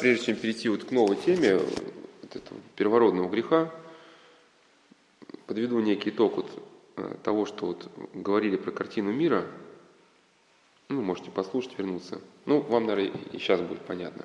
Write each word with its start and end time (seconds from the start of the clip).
Прежде 0.00 0.26
чем 0.26 0.36
перейти 0.36 0.68
вот 0.68 0.84
к 0.84 0.90
новой 0.90 1.16
теме 1.16 1.56
вот 1.56 2.36
этого 2.36 2.60
первородного 2.76 3.28
греха, 3.28 3.72
подведу 5.46 5.80
некий 5.80 6.10
итог 6.10 6.36
вот 6.36 6.62
э, 6.96 7.14
того, 7.22 7.46
что 7.46 7.66
вот 7.66 7.90
говорили 8.14 8.56
про 8.56 8.72
картину 8.72 9.12
мира. 9.12 9.46
Ну, 10.88 11.02
можете 11.02 11.30
послушать, 11.30 11.78
вернуться. 11.78 12.20
Ну, 12.44 12.60
вам, 12.60 12.86
наверное, 12.86 13.20
и 13.32 13.38
сейчас 13.38 13.60
будет 13.60 13.80
понятно. 13.80 14.24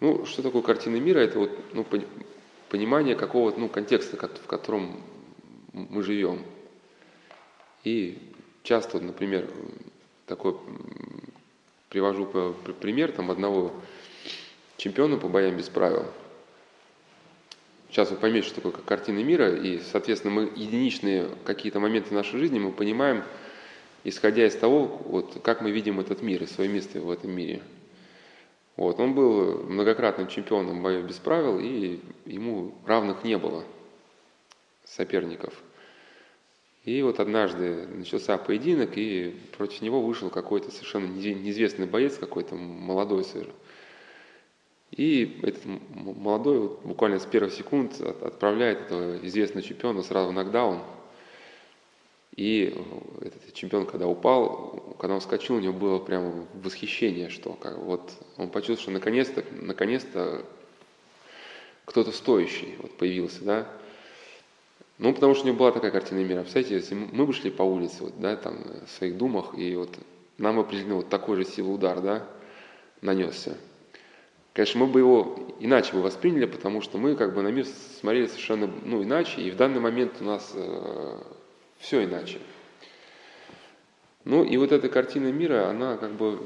Ну, 0.00 0.26
что 0.26 0.42
такое 0.42 0.62
картина 0.62 0.96
мира? 0.96 1.20
Это 1.20 1.38
вот 1.38 1.50
ну, 1.72 1.86
понимание 2.68 3.14
какого-то 3.14 3.58
ну, 3.58 3.68
контекста, 3.68 4.16
в 4.16 4.46
котором 4.46 5.02
мы 5.72 6.02
живем. 6.02 6.44
И 7.84 8.18
часто, 8.62 9.00
например, 9.00 9.48
такой 10.26 10.56
привожу 11.88 12.26
пример 12.80 13.12
там 13.12 13.30
одного 13.30 13.72
чемпиона 14.82 15.16
по 15.16 15.28
боям 15.28 15.56
без 15.56 15.68
правил. 15.68 16.06
Сейчас 17.88 18.10
вы 18.10 18.16
поймете, 18.16 18.48
что 18.48 18.60
такое 18.60 18.82
картина 18.82 19.22
мира, 19.22 19.54
и, 19.54 19.78
соответственно, 19.78 20.34
мы 20.34 20.42
единичные 20.56 21.28
какие-то 21.44 21.78
моменты 21.78 22.12
нашей 22.14 22.40
жизни 22.40 22.58
мы 22.58 22.72
понимаем, 22.72 23.22
исходя 24.02 24.44
из 24.44 24.56
того, 24.56 24.86
вот, 25.04 25.40
как 25.44 25.60
мы 25.60 25.70
видим 25.70 26.00
этот 26.00 26.22
мир 26.22 26.42
и 26.42 26.46
свое 26.46 26.68
место 26.68 27.00
в 27.00 27.10
этом 27.10 27.30
мире. 27.30 27.62
Вот, 28.76 28.98
он 28.98 29.14
был 29.14 29.62
многократным 29.62 30.26
чемпионом 30.26 30.82
боев 30.82 31.04
без 31.04 31.16
правил, 31.16 31.60
и 31.60 32.00
ему 32.24 32.74
равных 32.84 33.22
не 33.22 33.38
было 33.38 33.62
соперников. 34.84 35.54
И 36.84 37.00
вот 37.02 37.20
однажды 37.20 37.86
начался 37.86 38.36
поединок, 38.36 38.96
и 38.96 39.36
против 39.56 39.82
него 39.82 40.02
вышел 40.02 40.28
какой-то 40.30 40.72
совершенно 40.72 41.06
неизвестный 41.06 41.86
боец, 41.86 42.16
какой-то 42.16 42.56
молодой 42.56 43.22
совершенно. 43.22 43.54
И 44.92 45.40
этот 45.42 45.62
молодой 45.94 46.58
вот, 46.58 46.82
буквально 46.84 47.18
с 47.18 47.24
первых 47.24 47.54
секунд 47.54 47.98
отправляет 48.00 48.82
этого 48.82 49.16
известного 49.26 49.66
чемпиона 49.66 50.02
сразу 50.02 50.30
в 50.30 50.34
нокдаун. 50.34 50.80
И 52.36 52.78
этот 53.20 53.54
чемпион, 53.54 53.86
когда 53.86 54.06
упал, 54.06 54.96
когда 54.98 55.14
он 55.14 55.20
вскочил, 55.20 55.56
у 55.56 55.60
него 55.60 55.72
было 55.72 55.98
прямо 55.98 56.46
восхищение, 56.54 57.30
что 57.30 57.54
как, 57.54 57.78
вот 57.78 58.12
он 58.36 58.48
почувствовал, 58.50 58.82
что 58.82 58.90
наконец-то, 58.90 59.44
наконец-то 59.50 60.44
кто-то 61.86 62.12
стоящий 62.12 62.76
вот 62.78 62.92
появился, 62.98 63.44
да. 63.44 63.68
Ну, 64.98 65.12
потому 65.14 65.34
что 65.34 65.44
у 65.44 65.46
него 65.48 65.58
была 65.58 65.72
такая 65.72 65.90
картина 65.90 66.18
мира. 66.18 66.42
Представляете, 66.42 66.74
если 66.76 66.94
мы 66.94 67.26
бы 67.26 67.32
шли 67.32 67.50
по 67.50 67.62
улице, 67.62 68.04
вот, 68.04 68.20
да, 68.20 68.36
там, 68.36 68.58
в 68.86 68.90
своих 68.90 69.16
думах, 69.16 69.56
и 69.56 69.74
вот 69.74 69.90
нам 70.36 70.58
определенно 70.58 70.96
вот 70.96 71.08
такой 71.08 71.38
же 71.38 71.44
силы 71.44 71.72
удар, 71.72 72.00
да, 72.02 72.26
нанесся– 73.00 73.56
Конечно, 74.52 74.80
мы 74.80 74.86
бы 74.86 75.00
его 75.00 75.38
иначе 75.60 75.94
бы 75.94 76.02
восприняли, 76.02 76.44
потому 76.44 76.82
что 76.82 76.98
мы 76.98 77.16
как 77.16 77.34
бы 77.34 77.42
на 77.42 77.48
мир 77.48 77.66
смотрели 78.00 78.26
совершенно 78.26 78.70
ну, 78.84 79.02
иначе, 79.02 79.40
и 79.40 79.50
в 79.50 79.56
данный 79.56 79.80
момент 79.80 80.14
у 80.20 80.24
нас 80.24 80.52
э, 80.54 81.18
все 81.78 82.04
иначе. 82.04 82.38
Ну 84.24 84.44
и 84.44 84.56
вот 84.58 84.70
эта 84.72 84.88
картина 84.88 85.32
мира, 85.32 85.68
она 85.68 85.96
как 85.96 86.12
бы 86.12 86.40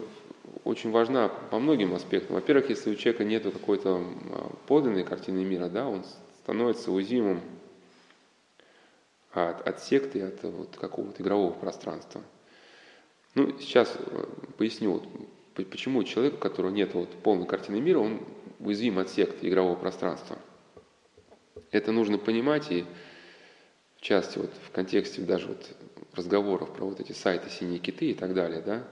очень 0.64 0.90
важна 0.90 1.28
по 1.28 1.58
многим 1.58 1.94
аспектам. 1.94 2.36
Во-первых, 2.36 2.70
если 2.70 2.90
у 2.90 2.94
человека 2.94 3.24
нет 3.24 3.42
какой-то 3.42 4.04
подлинной 4.66 5.04
картины 5.04 5.44
мира, 5.44 5.68
да, 5.68 5.88
он 5.88 6.04
становится 6.42 6.92
уязвимым 6.92 7.40
от, 9.32 9.66
от 9.66 9.82
секты, 9.82 10.22
от 10.22 10.42
вот, 10.44 10.76
какого-то 10.76 11.22
игрового 11.22 11.52
пространства. 11.52 12.22
Ну, 13.34 13.58
сейчас 13.58 13.94
э, 13.98 14.24
поясню. 14.56 15.02
Почему 15.64 16.04
человек, 16.04 16.34
у 16.34 16.38
которого 16.38 16.70
нет 16.70 16.94
вот 16.94 17.10
полной 17.22 17.46
картины 17.46 17.80
мира, 17.80 17.98
он 17.98 18.20
уязвим 18.58 18.98
от 18.98 19.08
сект 19.08 19.42
игрового 19.42 19.76
пространства? 19.76 20.38
Это 21.70 21.92
нужно 21.92 22.18
понимать, 22.18 22.70
и 22.70 22.84
в 23.96 24.02
части 24.02 24.38
вот 24.38 24.50
в 24.66 24.70
контексте 24.70 25.22
даже 25.22 25.48
вот 25.48 25.76
разговоров 26.12 26.72
про 26.74 26.84
вот 26.84 27.00
эти 27.00 27.12
сайты 27.12 27.50
«Синие 27.50 27.78
киты» 27.78 28.10
и 28.10 28.14
так 28.14 28.34
далее, 28.34 28.60
да, 28.60 28.84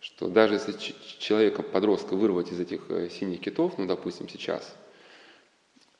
что 0.00 0.28
даже 0.28 0.54
если 0.54 0.72
человека, 1.18 1.62
подростка, 1.62 2.14
вырвать 2.14 2.50
из 2.52 2.60
этих 2.60 2.90
э, 2.90 3.10
синих 3.10 3.40
китов, 3.40 3.76
ну, 3.76 3.86
допустим, 3.86 4.28
сейчас, 4.28 4.74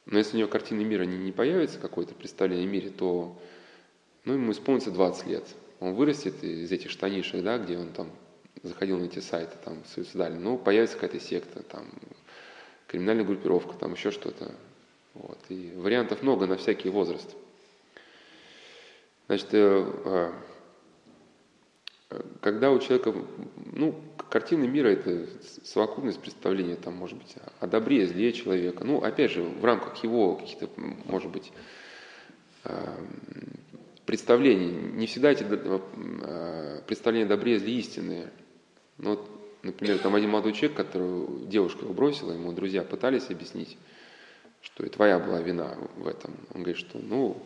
но 0.06 0.18
если 0.18 0.36
у 0.36 0.40
него 0.40 0.48
картины 0.48 0.84
мира 0.84 1.04
не, 1.04 1.18
не 1.18 1.32
появится, 1.32 1.78
какое-то 1.78 2.14
представление 2.14 2.66
о 2.66 2.70
мире, 2.70 2.90
то 2.90 3.38
ну, 4.24 4.34
ему 4.34 4.52
исполнится 4.52 4.90
20 4.90 5.26
лет. 5.26 5.44
Он 5.78 5.94
вырастет 5.94 6.42
из 6.42 6.70
этих 6.72 6.90
штанишек, 6.90 7.42
да, 7.42 7.58
где 7.58 7.78
он 7.78 7.92
там 7.92 8.10
заходил 8.62 8.98
на 8.98 9.04
эти 9.04 9.20
сайты, 9.20 9.56
там, 9.64 9.84
суицидальные, 9.86 10.40
ну, 10.40 10.58
появится 10.58 10.96
какая-то 10.96 11.20
секта, 11.20 11.62
там, 11.62 11.86
криминальная 12.86 13.24
группировка, 13.24 13.74
там, 13.74 13.92
еще 13.94 14.10
что-то. 14.10 14.54
Вот. 15.14 15.38
И 15.48 15.72
вариантов 15.76 16.22
много 16.22 16.46
на 16.46 16.56
всякий 16.56 16.88
возраст. 16.88 17.34
Значит, 19.26 19.48
э, 19.52 20.32
э, 22.10 22.22
когда 22.40 22.70
у 22.70 22.78
человека, 22.78 23.14
ну, 23.72 23.94
картина 24.28 24.64
мира– 24.64 24.88
это 24.88 25.28
совокупность 25.62 26.20
представления, 26.20 26.76
там, 26.76 26.94
может 26.94 27.18
быть, 27.18 27.34
о 27.60 27.66
добре, 27.66 28.06
зле 28.06 28.32
человека. 28.32 28.84
Ну, 28.84 29.02
опять 29.02 29.30
же, 29.30 29.42
в 29.42 29.64
рамках 29.64 30.02
его 30.02 30.36
каких-то, 30.36 30.68
может 31.06 31.30
быть, 31.30 31.52
э, 32.64 32.96
представлений. 34.10 34.72
Не 34.72 35.06
всегда 35.06 35.30
эти 35.30 35.44
представления 36.84 37.26
о 37.26 37.28
добре, 37.28 37.60
зле 37.60 37.74
истинные. 37.74 38.28
Ну, 38.98 39.10
вот, 39.10 39.30
например, 39.62 39.98
там 39.98 40.16
один 40.16 40.30
молодой 40.30 40.52
человек, 40.52 40.76
которую 40.76 41.46
девушка 41.46 41.84
его 41.84 41.94
бросила, 41.94 42.32
ему 42.32 42.50
друзья 42.52 42.82
пытались 42.82 43.30
объяснить, 43.30 43.78
что 44.62 44.84
и 44.84 44.88
твоя 44.88 45.20
была 45.20 45.40
вина 45.40 45.76
в 45.96 46.08
этом. 46.08 46.34
Он 46.52 46.62
говорит, 46.62 46.76
что, 46.76 46.98
ну, 46.98 47.40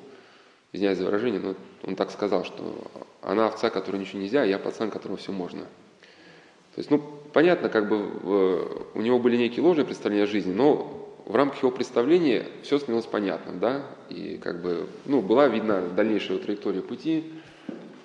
извиняюсь 0.73 0.97
за 0.97 1.05
выражение, 1.05 1.39
но 1.39 1.55
он 1.83 1.97
так 1.97 2.11
сказал, 2.11 2.47
что 2.47 2.91
она 3.21 3.49
овца, 3.49 3.69
которой 3.69 3.99
ничего 3.99 4.23
нельзя, 4.23 4.41
а 4.41 4.47
я 4.47 4.59
пацан, 4.59 4.91
которому 4.91 5.19
все 5.19 5.33
можно. 5.33 5.65
То 5.65 6.79
есть, 6.79 6.91
ну, 6.91 6.99
понятно, 7.35 7.69
как 7.69 7.91
бы 7.91 8.89
у 8.95 9.03
него 9.03 9.19
были 9.19 9.37
некие 9.37 9.63
ложные 9.63 9.85
представления 9.85 10.25
о 10.25 10.29
жизни, 10.29 10.55
но 10.55 11.04
в 11.27 11.35
рамках 11.35 11.62
его 11.62 11.71
представления 11.71 12.47
все 12.62 12.79
становилось 12.79 13.07
понятным, 13.07 13.59
да, 13.59 13.87
и 14.09 14.39
как 14.43 14.62
бы, 14.62 14.89
ну, 15.07 15.23
была 15.23 15.49
видна 15.49 15.81
дальнейшая 15.81 16.39
траектория 16.39 16.83
пути, 16.83 17.33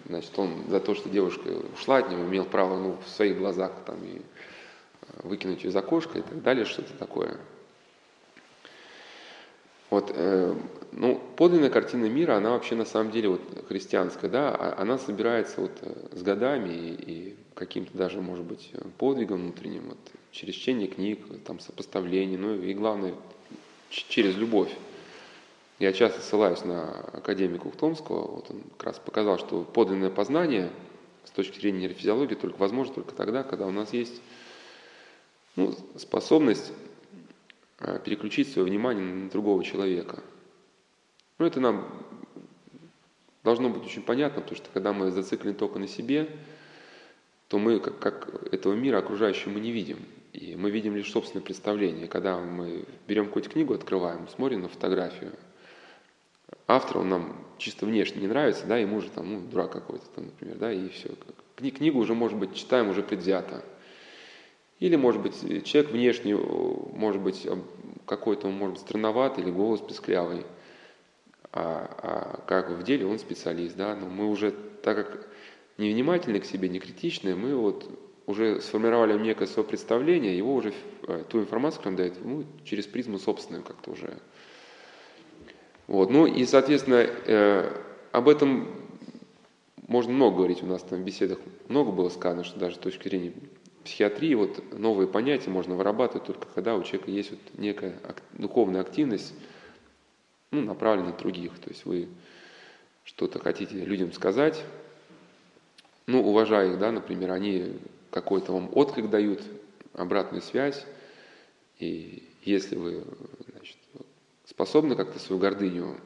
Значит, 0.09 0.39
он 0.39 0.63
за 0.67 0.79
то, 0.79 0.95
что 0.95 1.07
девушка 1.07 1.49
ушла 1.71 1.97
от 1.97 2.09
него, 2.09 2.23
имел 2.23 2.43
право 2.43 2.75
ну, 2.75 2.97
в 3.05 3.07
своих 3.09 3.37
глазах 3.37 3.71
там, 3.85 4.03
и 4.03 4.17
э, 4.17 5.19
выкинуть 5.21 5.63
ее 5.63 5.69
из 5.69 5.75
окошка 5.75 6.17
и 6.17 6.23
так 6.23 6.41
далее, 6.41 6.65
что-то 6.65 6.91
такое. 6.97 7.37
Вот, 9.91 10.11
э, 10.15 10.55
ну, 10.93 11.21
подлинная 11.35 11.69
картина 11.69 12.05
мира, 12.05 12.37
она 12.37 12.51
вообще 12.51 12.73
на 12.73 12.85
самом 12.85 13.11
деле 13.11 13.29
вот 13.29 13.41
христианская, 13.67 14.29
да, 14.29 14.49
а 14.49 14.81
она 14.81 14.97
собирается 14.97 15.61
вот 15.61 15.77
э, 15.81 15.93
с 16.13 16.23
годами 16.23 16.69
и, 16.69 16.93
и 16.95 17.35
каким-то 17.53 17.95
даже, 17.95 18.19
может 18.19 18.45
быть, 18.45 18.71
подвигом 18.97 19.41
внутренним, 19.41 19.89
вот, 19.89 19.99
через 20.31 20.55
чтение 20.55 20.87
книг, 20.87 21.19
там, 21.45 21.59
сопоставление, 21.59 22.37
ну 22.37 22.55
и 22.55 22.73
главное, 22.73 23.15
через 23.89 24.35
любовь. 24.35 24.71
Я 25.79 25.93
часто 25.93 26.21
ссылаюсь 26.21 26.63
на 26.65 26.89
академика 27.13 27.67
Ухтомского, 27.67 28.27
вот 28.27 28.51
он 28.51 28.61
как 28.77 28.87
раз 28.87 28.99
показал, 28.99 29.39
что 29.39 29.63
подлинное 29.63 30.09
познание 30.09 30.69
с 31.23 31.31
точки 31.31 31.59
зрения 31.59 31.79
нейрофизиологии 31.79 32.35
только 32.35 32.57
возможно 32.57 32.95
только 32.95 33.13
тогда, 33.13 33.43
когда 33.43 33.65
у 33.65 33.71
нас 33.71 33.93
есть 33.93 34.21
ну, 35.55 35.75
способность 35.97 36.71
а, 37.79 37.99
переключить 37.99 38.51
свое 38.51 38.67
внимание 38.67 39.03
на 39.05 39.29
другого 39.29 39.63
человека. 39.63 40.21
Ну, 41.37 41.45
это 41.45 41.61
нам 41.61 41.87
должно 43.43 43.69
быть 43.69 43.85
очень 43.85 44.01
понятно, 44.01 44.41
потому 44.41 44.57
что 44.57 44.69
когда 44.73 44.91
мы 44.91 45.11
зациклены 45.11 45.55
только 45.55 45.79
на 45.79 45.87
себе, 45.87 46.29
то 47.47 47.57
мы 47.57 47.79
как, 47.79 47.99
как 47.99 48.53
этого 48.53 48.73
мира 48.73 48.99
окружающего 48.99 49.51
мы 49.51 49.59
не 49.59 49.71
видим. 49.71 49.99
И 50.33 50.55
мы 50.55 50.69
видим 50.69 50.95
лишь 50.95 51.11
собственное 51.11 51.43
представление. 51.43 52.07
Когда 52.07 52.37
мы 52.37 52.85
берем 53.07 53.25
какую-то 53.25 53.49
книгу, 53.49 53.73
открываем, 53.73 54.27
смотрим 54.27 54.61
на 54.61 54.69
фотографию– 54.69 55.33
автор, 56.67 56.99
он 56.99 57.09
нам 57.09 57.45
чисто 57.57 57.85
внешне 57.85 58.21
не 58.21 58.27
нравится, 58.27 58.65
да, 58.65 58.77
ему 58.77 59.01
же 59.01 59.09
там, 59.09 59.31
ну, 59.31 59.41
дурак 59.41 59.71
какой-то 59.71 60.05
там, 60.15 60.25
например, 60.25 60.57
да, 60.57 60.71
и 60.71 60.89
все. 60.89 61.09
Кни 61.55 61.71
книгу 61.71 61.99
уже, 61.99 62.13
может 62.13 62.37
быть, 62.37 62.55
читаем 62.55 62.89
уже 62.89 63.03
предвзято. 63.03 63.63
Или, 64.79 64.95
может 64.95 65.21
быть, 65.21 65.65
человек 65.65 65.91
внешне, 65.91 66.35
может 66.37 67.21
быть, 67.21 67.45
какой-то 68.05 68.47
он, 68.47 68.53
может 68.53 68.75
быть, 68.75 68.81
странноват 68.83 69.37
или 69.37 69.51
голос 69.51 69.81
песклявый, 69.81 70.45
а, 71.51 72.37
а 72.37 72.41
как 72.47 72.69
в 72.69 72.83
деле 72.83 73.05
он 73.05 73.19
специалист, 73.19 73.75
да, 73.75 73.95
но 73.95 74.07
мы 74.07 74.29
уже, 74.29 74.51
так 74.83 74.97
как 74.97 75.27
невнимательны 75.77 76.39
к 76.39 76.45
себе, 76.45 76.69
не 76.69 76.79
критичны, 76.79 77.35
мы 77.35 77.55
вот 77.55 77.89
уже 78.29 78.61
сформировали 78.61 79.17
некое 79.17 79.47
свое 79.47 79.67
представление, 79.67 80.37
его 80.37 80.53
уже, 80.53 80.71
э, 81.07 81.23
ту 81.27 81.39
информацию, 81.39 81.79
которую 81.79 81.93
он 81.93 81.97
дает, 81.97 82.25
ну, 82.25 82.45
через 82.63 82.85
призму 82.85 83.17
собственную 83.17 83.63
как-то 83.63 83.89
уже 83.91 84.19
вот. 85.87 86.11
Ну 86.11 86.27
и, 86.27 86.45
соответственно, 86.45 86.97
э, 86.97 87.75
об 88.11 88.29
этом 88.29 88.67
можно 89.87 90.13
много 90.13 90.37
говорить, 90.37 90.61
у 90.61 90.67
нас 90.67 90.83
там 90.83 90.99
в 90.99 91.03
беседах 91.03 91.39
много 91.67 91.91
было 91.91 92.09
сказано, 92.09 92.43
что 92.43 92.59
даже 92.59 92.75
с 92.75 92.77
точки 92.77 93.07
зрения 93.07 93.33
психиатрии 93.83 94.35
вот 94.35 94.77
новые 94.77 95.07
понятия 95.07 95.49
можно 95.49 95.73
вырабатывать 95.73 96.27
только 96.27 96.47
когда 96.53 96.75
у 96.75 96.83
человека 96.83 97.09
есть 97.09 97.31
вот 97.31 97.39
некая 97.57 97.99
духовная 98.33 98.81
активность, 98.81 99.33
ну, 100.51 100.61
направленная 100.61 101.13
на 101.13 101.17
других. 101.17 101.57
То 101.57 101.71
есть 101.71 101.83
вы 101.85 102.07
что-то 103.03 103.39
хотите 103.39 103.83
людям 103.83 104.13
сказать, 104.13 104.63
ну, 106.05 106.21
уважая 106.21 106.73
их, 106.73 106.77
да, 106.77 106.91
например, 106.91 107.31
они 107.31 107.79
какой-то 108.11 108.53
вам 108.53 108.69
отклик 108.73 109.09
дают, 109.09 109.41
обратную 109.93 110.41
связь, 110.41 110.85
и 111.77 112.23
если 112.43 112.75
вы 112.75 113.03
значит, 113.51 113.77
способны 114.45 114.95
как-то 114.95 115.19
свою 115.19 115.41
гордыню 115.41 115.97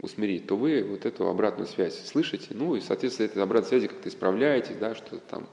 усмирить, 0.00 0.46
то 0.46 0.56
вы 0.56 0.82
вот 0.82 1.06
эту 1.06 1.28
обратную 1.28 1.66
связь 1.66 2.06
слышите, 2.06 2.48
ну 2.50 2.76
и, 2.76 2.80
соответственно, 2.80 3.26
этой 3.26 3.42
обратной 3.42 3.68
связи 3.68 3.88
как-то 3.88 4.08
исправляетесь, 4.08 4.76
да, 4.76 4.94
что-то 4.94 5.18
там 5.28 5.48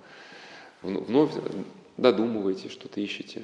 вновь 0.81 1.31
додумываете, 1.97 2.69
что-то 2.69 2.99
ищете. 2.99 3.43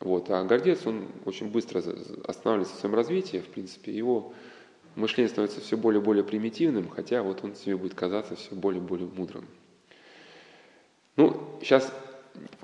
Вот. 0.00 0.30
А 0.30 0.44
гордец, 0.44 0.86
он 0.86 1.08
очень 1.24 1.50
быстро 1.50 1.82
останавливается 2.24 2.76
в 2.76 2.80
своем 2.80 2.94
развитии, 2.94 3.38
в 3.38 3.48
принципе, 3.48 3.92
его 3.92 4.32
мышление 4.94 5.28
становится 5.28 5.60
все 5.60 5.76
более 5.76 6.00
и 6.00 6.04
более 6.04 6.24
примитивным, 6.24 6.88
хотя 6.88 7.22
вот 7.22 7.44
он 7.44 7.54
себе 7.54 7.76
будет 7.76 7.94
казаться 7.94 8.36
все 8.36 8.54
более 8.54 8.82
и 8.82 8.84
более 8.86 9.08
мудрым. 9.08 9.46
Ну, 11.18 11.58
сейчас 11.60 11.92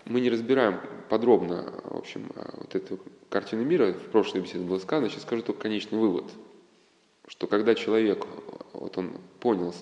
мы 0.04 0.20
не 0.20 0.30
разбираем 0.30 0.78
подробно, 1.08 1.72
в 1.82 1.96
общем, 1.96 2.30
вот 2.36 2.72
эту 2.76 3.00
картину 3.28 3.64
мира. 3.64 3.92
В 3.92 4.10
прошлой 4.12 4.42
беседе 4.42 4.62
было 4.62 4.78
сказано, 4.78 5.10
сейчас 5.10 5.22
скажу 5.22 5.42
только 5.42 5.62
конечный 5.62 5.98
вывод, 5.98 6.30
что 7.26 7.48
когда 7.48 7.74
человек, 7.74 8.24
вот 8.72 8.96
он 8.96 9.18
понял 9.40 9.74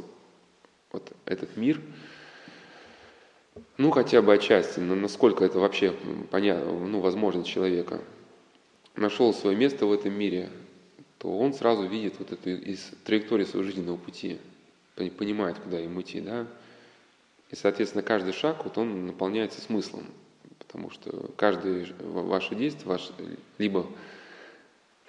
вот 0.90 1.12
этот 1.26 1.54
мир, 1.58 1.82
ну, 3.76 3.90
хотя 3.90 4.22
бы 4.22 4.32
отчасти, 4.32 4.80
но 4.80 4.94
насколько 4.94 5.44
это 5.44 5.58
вообще 5.58 5.94
понятно, 6.30 6.72
ну, 6.72 7.00
возможно 7.00 7.44
человека, 7.44 8.00
нашел 8.96 9.34
свое 9.34 9.54
место 9.54 9.84
в 9.84 9.92
этом 9.92 10.14
мире, 10.14 10.48
то 11.18 11.38
он 11.38 11.52
сразу 11.52 11.86
видит 11.86 12.14
вот 12.18 12.32
эту 12.32 12.48
из 12.48 12.90
траектории 13.04 13.44
своего 13.44 13.66
жизненного 13.66 13.98
пути, 13.98 14.38
понимает, 15.18 15.58
куда 15.58 15.78
ему 15.78 16.00
идти, 16.00 16.22
да. 16.22 16.46
И, 17.52 17.56
соответственно, 17.56 18.02
каждый 18.02 18.32
шаг, 18.32 18.64
вот 18.64 18.78
он 18.78 19.06
наполняется 19.06 19.60
смыслом, 19.60 20.06
потому 20.58 20.90
что 20.90 21.30
каждое 21.36 21.86
ваше 22.00 22.54
действие 22.54 22.88
ваш, 22.88 23.10
либо 23.58 23.86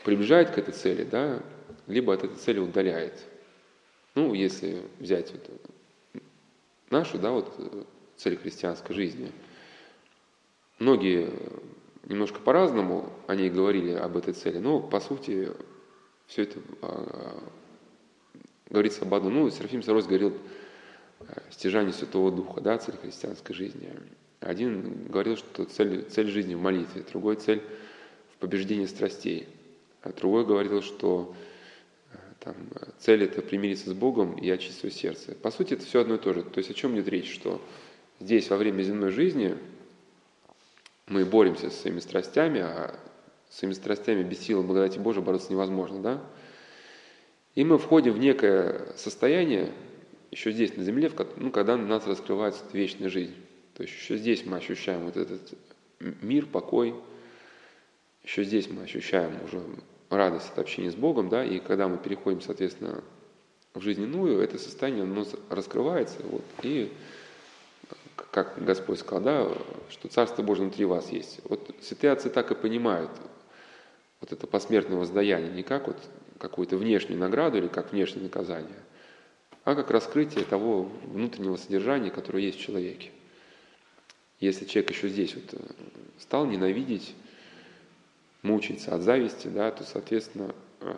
приближает 0.03 0.51
к 0.51 0.57
этой 0.57 0.73
цели, 0.73 1.05
да, 1.05 1.41
либо 1.87 2.13
от 2.13 2.25
этой 2.25 2.35
цели 2.35 2.59
удаляет. 2.59 3.23
Ну, 4.13 4.33
если 4.33 4.83
взять 4.99 5.31
вот 5.31 6.21
нашу, 6.89 7.17
да, 7.17 7.31
вот 7.31 7.49
цель 8.17 8.37
христианской 8.37 8.93
жизни. 8.93 9.31
Многие 10.79 11.29
немножко 12.03 12.41
по-разному 12.41 13.09
о 13.25 13.35
ней 13.35 13.49
говорили, 13.49 13.93
об 13.93 14.17
этой 14.17 14.33
цели, 14.33 14.57
но 14.57 14.81
по 14.81 14.99
сути 14.99 15.49
все 16.27 16.43
это 16.43 16.59
а, 16.81 17.41
говорится 18.69 19.03
об 19.03 19.13
одном. 19.13 19.33
Ну, 19.33 19.49
Серафим 19.49 19.81
Сарос 19.81 20.05
говорил 20.05 20.37
о 21.29 21.51
стяжании 21.51 21.91
Святого 21.91 22.31
Духа, 22.31 22.61
да, 22.61 22.77
цель 22.77 22.95
христианской 22.97 23.55
жизни. 23.55 23.89
Один 24.39 25.07
говорил, 25.07 25.37
что 25.37 25.65
цель, 25.65 26.05
цель 26.09 26.27
жизни 26.27 26.55
в 26.55 26.61
молитве, 26.61 27.03
другой 27.09 27.35
цель 27.35 27.61
в 28.35 28.37
побеждении 28.37 28.85
страстей, 28.85 29.47
а 30.01 30.11
другой 30.11 30.45
говорил, 30.45 30.81
что 30.81 31.33
э, 32.11 32.17
там, 32.39 32.55
цель 32.99 33.23
это 33.23 33.41
примириться 33.41 33.89
с 33.89 33.93
Богом 33.93 34.35
и 34.35 34.49
очистить 34.49 34.79
свое 34.79 34.93
сердце. 34.93 35.33
По 35.35 35.49
сути, 35.49 35.75
это 35.75 35.85
все 35.85 36.01
одно 36.01 36.15
и 36.15 36.17
то 36.17 36.33
же. 36.33 36.43
То 36.43 36.57
есть 36.57 36.69
о 36.69 36.73
чем 36.73 36.95
идет 36.95 37.07
речь, 37.07 37.33
что 37.33 37.61
здесь 38.19 38.49
во 38.49 38.57
время 38.57 38.81
земной 38.81 39.11
жизни 39.11 39.57
мы 41.07 41.25
боремся 41.25 41.69
со 41.69 41.77
своими 41.81 41.99
страстями, 41.99 42.61
а 42.61 42.99
с 43.49 43.59
своими 43.59 43.73
страстями 43.73 44.23
без 44.23 44.39
силы 44.39 44.63
благодати 44.63 44.97
Божией 44.97 45.23
бороться 45.23 45.51
невозможно, 45.51 46.01
да? 46.01 46.21
И 47.55 47.63
мы 47.63 47.77
входим 47.77 48.13
в 48.13 48.17
некое 48.17 48.93
состояние, 48.97 49.71
еще 50.33 50.51
здесь 50.51 50.75
на 50.75 50.83
земле, 50.83 51.11
ну, 51.37 51.51
когда 51.51 51.77
на 51.77 51.85
нас 51.85 52.07
раскрывается 52.07 52.63
вечная 52.73 53.09
жизнь. 53.09 53.35
То 53.75 53.83
есть 53.83 53.93
еще 53.95 54.17
здесь 54.17 54.45
мы 54.45 54.57
ощущаем 54.57 55.05
вот 55.05 55.15
этот 55.15 55.53
мир, 55.99 56.47
покой, 56.47 56.95
еще 58.23 58.43
здесь 58.43 58.67
мы 58.67 58.83
ощущаем 58.83 59.31
уже 59.43 59.61
радость 60.09 60.49
от 60.51 60.59
общения 60.59 60.91
с 60.91 60.95
Богом, 60.95 61.29
да, 61.29 61.45
и 61.45 61.59
когда 61.59 61.87
мы 61.87 61.97
переходим, 61.97 62.41
соответственно, 62.41 63.03
в 63.73 63.81
жизненную, 63.81 64.39
это 64.39 64.57
состояние 64.57 65.03
оно 65.03 65.25
раскрывается, 65.49 66.17
вот, 66.23 66.43
и 66.63 66.91
как 68.31 68.63
Господь 68.63 68.99
сказал, 68.99 69.23
да, 69.23 69.51
что 69.89 70.07
Царство 70.07 70.41
Божие 70.41 70.65
внутри 70.65 70.85
вас 70.85 71.11
есть. 71.11 71.41
Вот 71.43 71.75
святые 71.81 72.11
отцы 72.11 72.29
так 72.29 72.49
и 72.51 72.55
понимают 72.55 73.11
вот 74.19 74.31
это 74.31 74.47
посмертное 74.47 74.97
воздаяние 74.97 75.51
не 75.51 75.63
как 75.63 75.87
вот 75.87 75.97
какую-то 76.39 76.77
внешнюю 76.77 77.19
награду 77.19 77.57
или 77.59 77.67
как 77.67 77.91
внешнее 77.91 78.23
наказание, 78.23 78.79
а 79.63 79.75
как 79.75 79.91
раскрытие 79.91 80.45
того 80.45 80.91
внутреннего 81.05 81.55
содержания, 81.55 82.11
которое 82.11 82.43
есть 82.43 82.59
в 82.59 82.61
человеке. 82.61 83.11
Если 84.39 84.65
человек 84.65 84.91
еще 84.91 85.07
здесь 85.07 85.35
вот 85.35 85.53
э, 85.53 85.57
стал 86.19 86.45
ненавидеть, 86.45 87.15
мучиться 88.41 88.93
от 88.93 89.01
зависти, 89.01 89.47
да, 89.47 89.71
то, 89.71 89.83
соответственно, 89.85 90.53
э, 90.81 90.95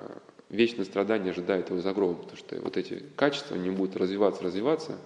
вечное 0.50 0.86
страдание 0.86 1.32
ожидает 1.32 1.70
его 1.70 1.80
за 1.80 1.94
гробом, 1.94 2.18
потому 2.18 2.38
что 2.38 2.60
вот 2.60 2.76
эти 2.76 3.04
качества 3.16 3.56
не 3.56 3.70
будут 3.70 3.96
развиваться, 3.96 4.44
развиваться, 4.44 4.98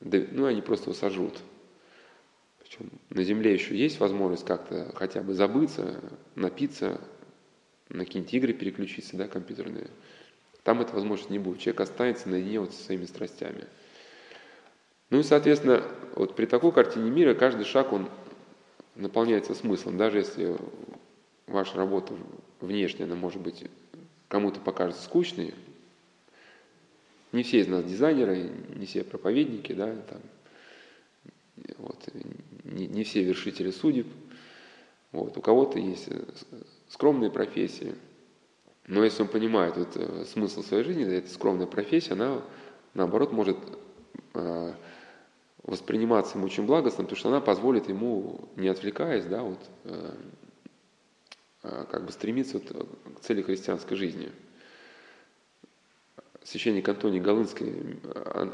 ну, 0.00 0.46
они 0.46 0.60
просто 0.62 0.90
его 0.90 0.94
сожрут. 0.94 1.38
Причем 2.60 2.90
на 3.10 3.22
Земле 3.22 3.54
еще 3.54 3.76
есть 3.76 4.00
возможность 4.00 4.44
как-то 4.44 4.92
хотя 4.94 5.22
бы 5.22 5.34
забыться, 5.34 6.00
напиться, 6.34 7.00
на 7.88 8.04
какие-нибудь 8.04 8.34
игры 8.34 8.52
переключиться, 8.52 9.16
да, 9.16 9.28
компьютерные. 9.28 9.88
Там 10.68 10.82
этой 10.82 10.96
возможности 10.96 11.32
не 11.32 11.38
будет. 11.38 11.60
Человек 11.60 11.80
останется 11.80 12.28
наедине 12.28 12.60
вот 12.60 12.74
со 12.74 12.84
своими 12.84 13.06
страстями. 13.06 13.64
Ну 15.08 15.20
и, 15.20 15.22
соответственно, 15.22 15.82
вот 16.14 16.36
при 16.36 16.44
такой 16.44 16.72
картине 16.72 17.10
мира 17.10 17.32
каждый 17.32 17.64
шаг, 17.64 17.90
он 17.90 18.06
наполняется 18.94 19.54
смыслом. 19.54 19.96
Даже 19.96 20.18
если 20.18 20.58
ваша 21.46 21.74
работа 21.78 22.12
внешняя, 22.60 23.04
она 23.04 23.14
может 23.14 23.40
быть 23.40 23.64
кому-то 24.28 24.60
покажется 24.60 25.02
скучной, 25.04 25.54
не 27.32 27.44
все 27.44 27.60
из 27.60 27.66
нас 27.68 27.82
дизайнеры, 27.82 28.50
не 28.76 28.84
все 28.84 29.04
проповедники, 29.04 29.72
да, 29.72 29.96
там, 29.96 30.20
вот, 31.78 31.96
не, 32.64 32.86
не 32.88 33.04
все 33.04 33.22
вершители 33.22 33.70
судеб. 33.70 34.06
Вот, 35.12 35.34
у 35.34 35.40
кого-то 35.40 35.78
есть 35.78 36.10
скромные 36.90 37.30
профессии. 37.30 37.94
Но 38.88 39.04
если 39.04 39.22
он 39.22 39.28
понимает 39.28 39.76
вот, 39.76 39.96
э, 39.96 40.24
смысл 40.24 40.62
своей 40.62 40.82
жизни, 40.82 41.04
эта 41.04 41.30
скромная 41.30 41.66
профессия, 41.66 42.14
она 42.14 42.42
наоборот 42.94 43.32
может 43.32 43.58
э, 44.34 44.72
восприниматься 45.62 46.38
ему 46.38 46.46
очень 46.46 46.66
благостно, 46.66 47.04
потому 47.04 47.18
что 47.18 47.28
она 47.28 47.40
позволит 47.40 47.88
ему, 47.88 48.48
не 48.56 48.68
отвлекаясь, 48.68 49.26
да, 49.26 49.42
вот, 49.42 49.60
э, 49.84 50.14
э, 51.64 51.84
как 51.90 52.06
бы 52.06 52.12
стремиться 52.12 52.58
вот 52.58 52.90
к 53.18 53.20
цели 53.20 53.42
христианской 53.42 53.96
жизни 53.96 54.32
священник 56.44 56.88
Антоний 56.88 57.20
Голынский, 57.20 58.00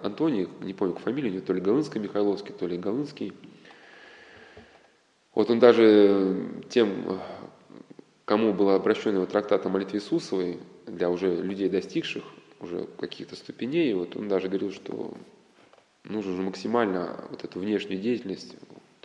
Антоний, 0.03 0.49
не 0.63 0.75
помню 0.75 0.97
фамилию, 0.97 1.41
то 1.43 1.53
ли 1.53 1.61
Голынский 1.61 2.01
Михайловский, 2.01 2.53
то 2.53 2.67
ли 2.67 2.77
Голынский. 2.77 3.33
Вот 5.33 5.49
он 5.49 5.61
даже 5.61 6.65
тем, 6.71 7.21
кому 8.25 8.53
был 8.53 8.71
обращен 8.71 9.15
его 9.15 9.27
трактат 9.27 9.67
о 9.67 9.69
молитве 9.69 9.99
Иисусовой, 9.99 10.59
для 10.87 11.11
уже 11.11 11.35
людей, 11.35 11.69
достигших 11.69 12.25
уже 12.61 12.87
каких-то 12.99 13.37
ступеней, 13.37 13.93
вот 13.95 14.17
он 14.17 14.29
даже 14.29 14.49
говорил, 14.49 14.73
что 14.73 15.15
нужно 16.05 16.43
максимально 16.43 17.25
вот 17.31 17.45
эту 17.45 17.61
внешнюю 17.61 18.01
деятельность 18.01 18.55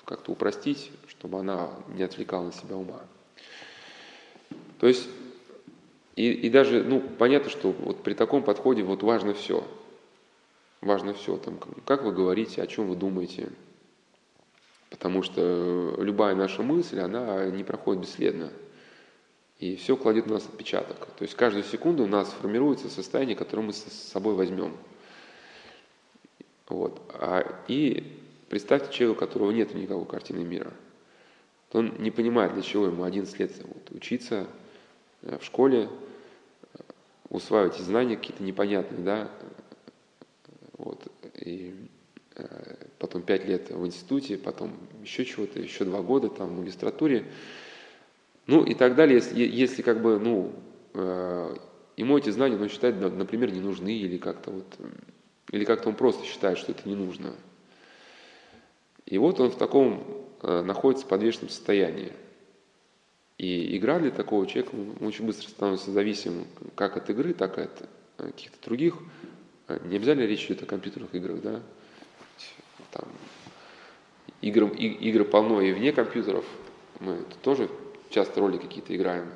как-то 0.05 0.31
упростить, 0.31 0.91
чтобы 1.07 1.39
она 1.39 1.69
не 1.95 2.03
отвлекала 2.03 2.45
на 2.45 2.51
себя 2.51 2.75
ума. 2.75 3.01
То 4.79 4.88
есть 4.88 5.07
и, 6.15 6.31
и 6.31 6.49
даже, 6.49 6.83
ну, 6.83 6.99
понятно, 6.99 7.49
что 7.49 7.71
вот 7.71 8.03
при 8.03 8.13
таком 8.13 8.43
подходе 8.43 8.83
вот 8.83 9.03
важно 9.03 9.33
все. 9.33 9.65
Важно 10.81 11.13
все, 11.13 11.38
там, 11.38 11.57
как 11.85 12.03
вы 12.03 12.11
говорите, 12.11 12.61
о 12.61 12.67
чем 12.67 12.88
вы 12.88 12.95
думаете. 12.95 13.49
Потому 14.89 15.23
что 15.23 15.95
любая 15.97 16.35
наша 16.35 16.63
мысль, 16.63 16.99
она 16.99 17.45
не 17.45 17.63
проходит 17.63 18.01
бесследно. 18.01 18.51
И 19.60 19.75
все 19.75 19.98
кладет 19.98 20.25
на 20.25 20.36
нас 20.36 20.46
отпечаток. 20.46 21.08
То 21.18 21.24
есть 21.24 21.36
каждую 21.36 21.66
секунду 21.66 22.04
у 22.04 22.08
нас 22.08 22.30
формируется 22.30 22.89
состояние, 22.89 23.36
которое 23.36 23.63
мы 23.63 23.74
с 23.74 23.84
собой 23.84 24.34
возьмем. 24.34 24.75
Вот. 26.70 27.01
А, 27.13 27.46
и 27.68 28.18
представьте 28.48 28.94
человека, 28.94 29.18
у 29.18 29.28
которого 29.28 29.51
нет 29.51 29.75
никакой 29.75 30.06
картины 30.06 30.46
мира. 30.46 30.72
Он 31.74 31.94
не 32.00 32.10
понимает, 32.10 32.54
для 32.54 32.62
чего 32.62 32.86
ему 32.86 33.04
11 33.04 33.38
лет 33.39 33.51
вот, 33.63 33.92
учиться 33.92 34.48
э, 35.22 35.38
в 35.38 35.44
школе, 35.44 35.89
усваиваете 37.30 37.84
знания 37.84 38.16
какие-то 38.16 38.42
непонятные, 38.42 39.04
да, 39.04 39.32
вот, 40.78 41.12
и 41.36 41.75
э, 42.36 42.75
потом 42.98 43.22
пять 43.22 43.46
лет 43.46 43.70
в 43.70 43.86
институте, 43.86 44.38
потом 44.38 44.74
еще 45.04 45.25
чего-то, 45.25 45.60
еще 45.60 45.86
два 45.86 46.01
года 46.01 46.30
там 46.30 46.50
в 46.50 46.60
магистратуре. 46.60 47.25
Ну 48.50 48.63
и 48.63 48.74
так 48.74 48.96
далее, 48.96 49.18
если, 49.18 49.39
если 49.39 49.84
как 49.84 50.01
бы, 50.01 50.18
ну, 50.18 50.51
э, 50.96 51.56
ему 51.98 52.18
эти 52.18 52.32
знания, 52.32 52.58
он 52.58 52.68
считает, 52.68 53.00
например, 53.00 53.51
не 53.51 53.60
нужны, 53.60 53.96
или 53.96 54.18
как-то 54.18 54.50
вот, 54.50 54.65
или 55.51 55.65
как-то 55.65 55.89
он 55.89 55.96
просто 55.96 56.25
считает, 56.25 56.58
что 56.58 56.72
это 56.72 56.89
не 56.89 56.96
нужно. 56.96 57.36
И 59.06 59.20
вот 59.20 59.39
он 59.39 59.51
в 59.51 59.56
таком 59.56 60.03
э, 60.41 60.63
находится 60.63 61.06
в 61.06 61.10
подвешенном 61.10 61.50
состоянии. 61.50 62.12
И 63.38 63.77
игра 63.77 64.00
для 64.00 64.10
такого 64.10 64.48
человека 64.48 64.75
очень 65.01 65.27
быстро 65.27 65.48
становится 65.48 65.91
зависимым 65.91 66.48
как 66.74 66.98
от 66.98 67.08
игры, 67.12 67.36
так 67.36 67.60
и 67.60 67.62
от 67.62 67.82
э, 68.18 68.32
каких-то 68.32 68.58
других. 68.65 68.96
Э, 69.68 69.77
не 69.86 69.98
обязательно 69.98 70.25
речь 70.25 70.48
идет 70.48 70.63
о 70.63 70.65
компьютерных 70.65 71.13
играх, 71.13 71.39
да. 71.44 71.62
Там, 72.94 73.10
игр, 74.41 74.74
и, 74.74 74.88
игры 74.88 75.24
полно 75.24 75.62
и 75.62 75.72
вне 75.72 75.91
компьютеров. 75.91 76.46
Мы 77.00 77.20
тоже 77.44 77.70
часто 78.10 78.39
роли 78.39 78.58
какие-то 78.58 78.96
играем. 78.96 79.28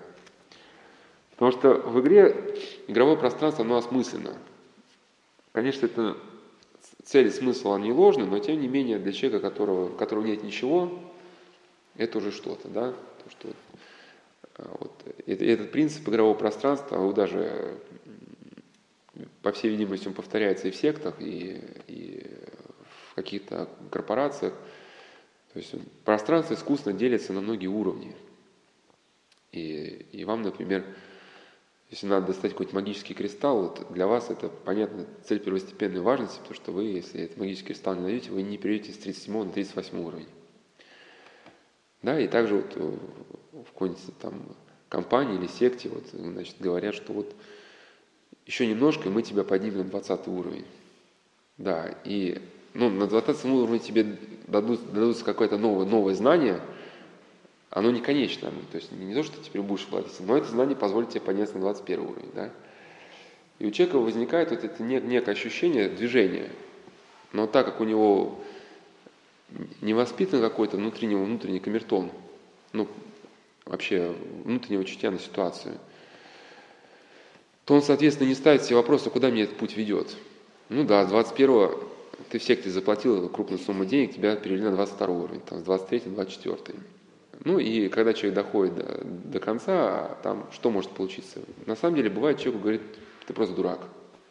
Потому 1.32 1.52
что 1.52 1.74
в 1.90 2.00
игре 2.02 2.56
игровое 2.88 3.18
пространство, 3.18 3.66
оно 3.66 3.78
осмысленно. 3.78 4.36
Конечно, 5.52 5.88
это 5.88 6.18
цель 7.04 7.28
и 7.28 7.32
смысл, 7.32 7.70
он 7.70 7.82
не 7.82 7.92
ложный, 7.92 8.26
но 8.26 8.40
тем 8.40 8.60
не 8.60 8.68
менее 8.68 9.00
для 9.00 9.12
человека, 9.12 9.50
которого, 9.50 9.86
у 9.86 9.96
которого 9.96 10.26
нет 10.26 10.44
ничего, 10.44 11.00
это 11.96 12.18
уже 12.18 12.32
что-то, 12.32 12.68
да. 12.70 12.92
То, 12.92 13.30
что 13.30 13.50
а, 14.56 14.78
вот, 14.80 14.92
этот 15.26 15.72
принцип 15.72 16.08
игрового 16.08 16.34
пространства, 16.34 16.98
он 16.98 17.14
даже, 17.14 17.78
по 19.42 19.52
всей 19.52 19.70
видимости, 19.70 20.08
он 20.08 20.14
повторяется 20.14 20.68
и 20.68 20.72
в 20.72 20.76
сектах, 20.76 21.16
и, 21.20 21.62
и 21.88 22.26
в 23.12 23.16
каких-то 23.16 23.68
корпорациях. 23.92 24.54
То 25.54 25.60
есть 25.60 25.76
пространство 26.04 26.56
искусственно 26.56 26.98
делится 26.98 27.32
на 27.34 27.42
многие 27.42 27.68
уровни. 27.68 28.16
И, 29.54 30.08
и 30.12 30.26
вам, 30.26 30.42
например, 30.42 30.84
если 31.90 32.08
надо 32.08 32.28
достать 32.28 32.52
какой-то 32.52 32.74
магический 32.74 33.14
кристалл, 33.14 33.62
вот 33.62 33.86
для 33.92 34.08
вас 34.08 34.32
это, 34.32 34.50
понятно, 34.50 35.06
цель 35.26 35.40
первостепенной 35.40 36.02
важности, 36.02 36.40
потому 36.40 36.56
что 36.56 36.72
вы, 36.72 36.86
если 36.86 37.22
этот 37.22 37.38
магический 37.38 37.68
кристалл 37.68 37.96
не 37.96 38.02
найдете, 38.02 38.32
вы 38.32 38.42
не 38.42 38.58
перейдете 38.58 38.94
с 38.94 38.98
37 38.98 39.44
на 39.46 39.52
38 39.52 40.00
уровень. 40.00 40.28
Да, 42.02 42.20
и 42.20 42.28
также 42.28 42.56
вот 42.56 42.74
э, 42.76 42.98
в 43.52 43.66
какой-нибудь 43.66 44.02
там 44.20 44.44
компании 44.90 45.38
или 45.38 45.48
секте 45.48 45.90
вот, 45.90 46.04
значит, 46.12 46.56
говорят, 46.60 46.96
что 46.96 47.14
вот 47.14 47.36
еще 48.48 48.66
немножко, 48.66 49.08
и 49.08 49.12
мы 49.12 49.22
тебя 49.22 49.44
поднимем 49.44 49.78
на 49.78 49.84
20 49.86 50.28
уровень. 50.30 50.66
Да, 51.58 51.96
и 52.04 52.42
ну, 52.74 52.90
на 52.90 53.06
20 53.06 53.46
уровне 53.46 53.78
тебе 53.78 54.18
дадут, 54.48 54.92
дадутся 54.92 55.24
какое-то 55.24 55.60
новое, 55.60 55.86
новое 55.86 56.16
знание, 56.16 56.60
оно 57.74 57.90
не 57.90 58.02
конечно. 58.02 58.52
То 58.72 58.78
есть 58.78 58.92
не 58.92 59.16
то, 59.16 59.24
что 59.24 59.38
ты 59.38 59.46
теперь 59.46 59.64
будешь 59.64 59.88
владеть, 59.90 60.20
но 60.20 60.38
это 60.38 60.48
знание 60.48 60.76
позволит 60.76 61.10
тебе 61.10 61.22
подняться 61.22 61.56
на 61.56 61.62
21 61.62 62.00
уровень. 62.02 62.30
Да? 62.36 62.52
И 63.58 63.66
у 63.66 63.72
человека 63.72 63.98
возникает 63.98 64.52
вот 64.52 64.64
это 64.64 64.84
некое 64.84 65.32
ощущение 65.32 65.90
движения. 65.90 66.52
Но 67.32 67.48
так 67.48 67.66
как 67.66 67.82
у 67.82 67.84
него 67.84 68.40
не 69.82 69.96
воспитан 69.96 70.40
какой-то 70.40 70.78
внутренний, 70.78 71.16
внутренний 71.16 71.60
камертон, 71.60 72.12
ну, 72.74 72.88
вообще 73.66 74.14
внутреннего 74.44 74.86
чутья 74.86 75.10
на 75.10 75.18
ситуацию, 75.18 75.80
то 77.66 77.74
он, 77.74 77.82
соответственно, 77.82 78.28
не 78.28 78.36
ставит 78.36 78.64
себе 78.64 78.76
вопросы, 78.76 79.10
куда 79.10 79.30
мне 79.30 79.44
этот 79.44 79.58
путь 79.58 79.76
ведет. 79.78 80.16
Ну 80.70 80.84
да, 80.84 81.06
с 81.06 81.10
21 81.10 81.72
ты 82.30 82.38
в 82.38 82.44
секте 82.44 82.70
заплатил 82.70 83.30
крупную 83.30 83.60
сумму 83.60 83.86
денег, 83.86 84.14
тебя 84.14 84.36
перевели 84.36 84.64
на 84.64 84.72
22 84.74 85.08
уровень, 85.08 85.42
там, 85.42 85.60
с 85.60 85.64
23 85.64 86.04
на 86.06 86.16
24. 86.16 86.78
Ну 87.46 87.60
и 87.60 87.90
когда 87.90 88.14
человек 88.14 88.36
доходит 88.36 88.76
до, 88.76 89.04
до 89.04 89.40
конца, 89.40 90.18
там 90.24 90.48
что 90.52 90.72
может 90.72 90.92
получиться? 90.92 91.40
На 91.66 91.76
самом 91.76 91.98
деле 91.98 92.10
бывает, 92.10 92.40
человек 92.40 92.62
говорит, 92.62 92.82
ты 93.28 93.34
просто 93.34 93.56
дурак. 93.56 93.80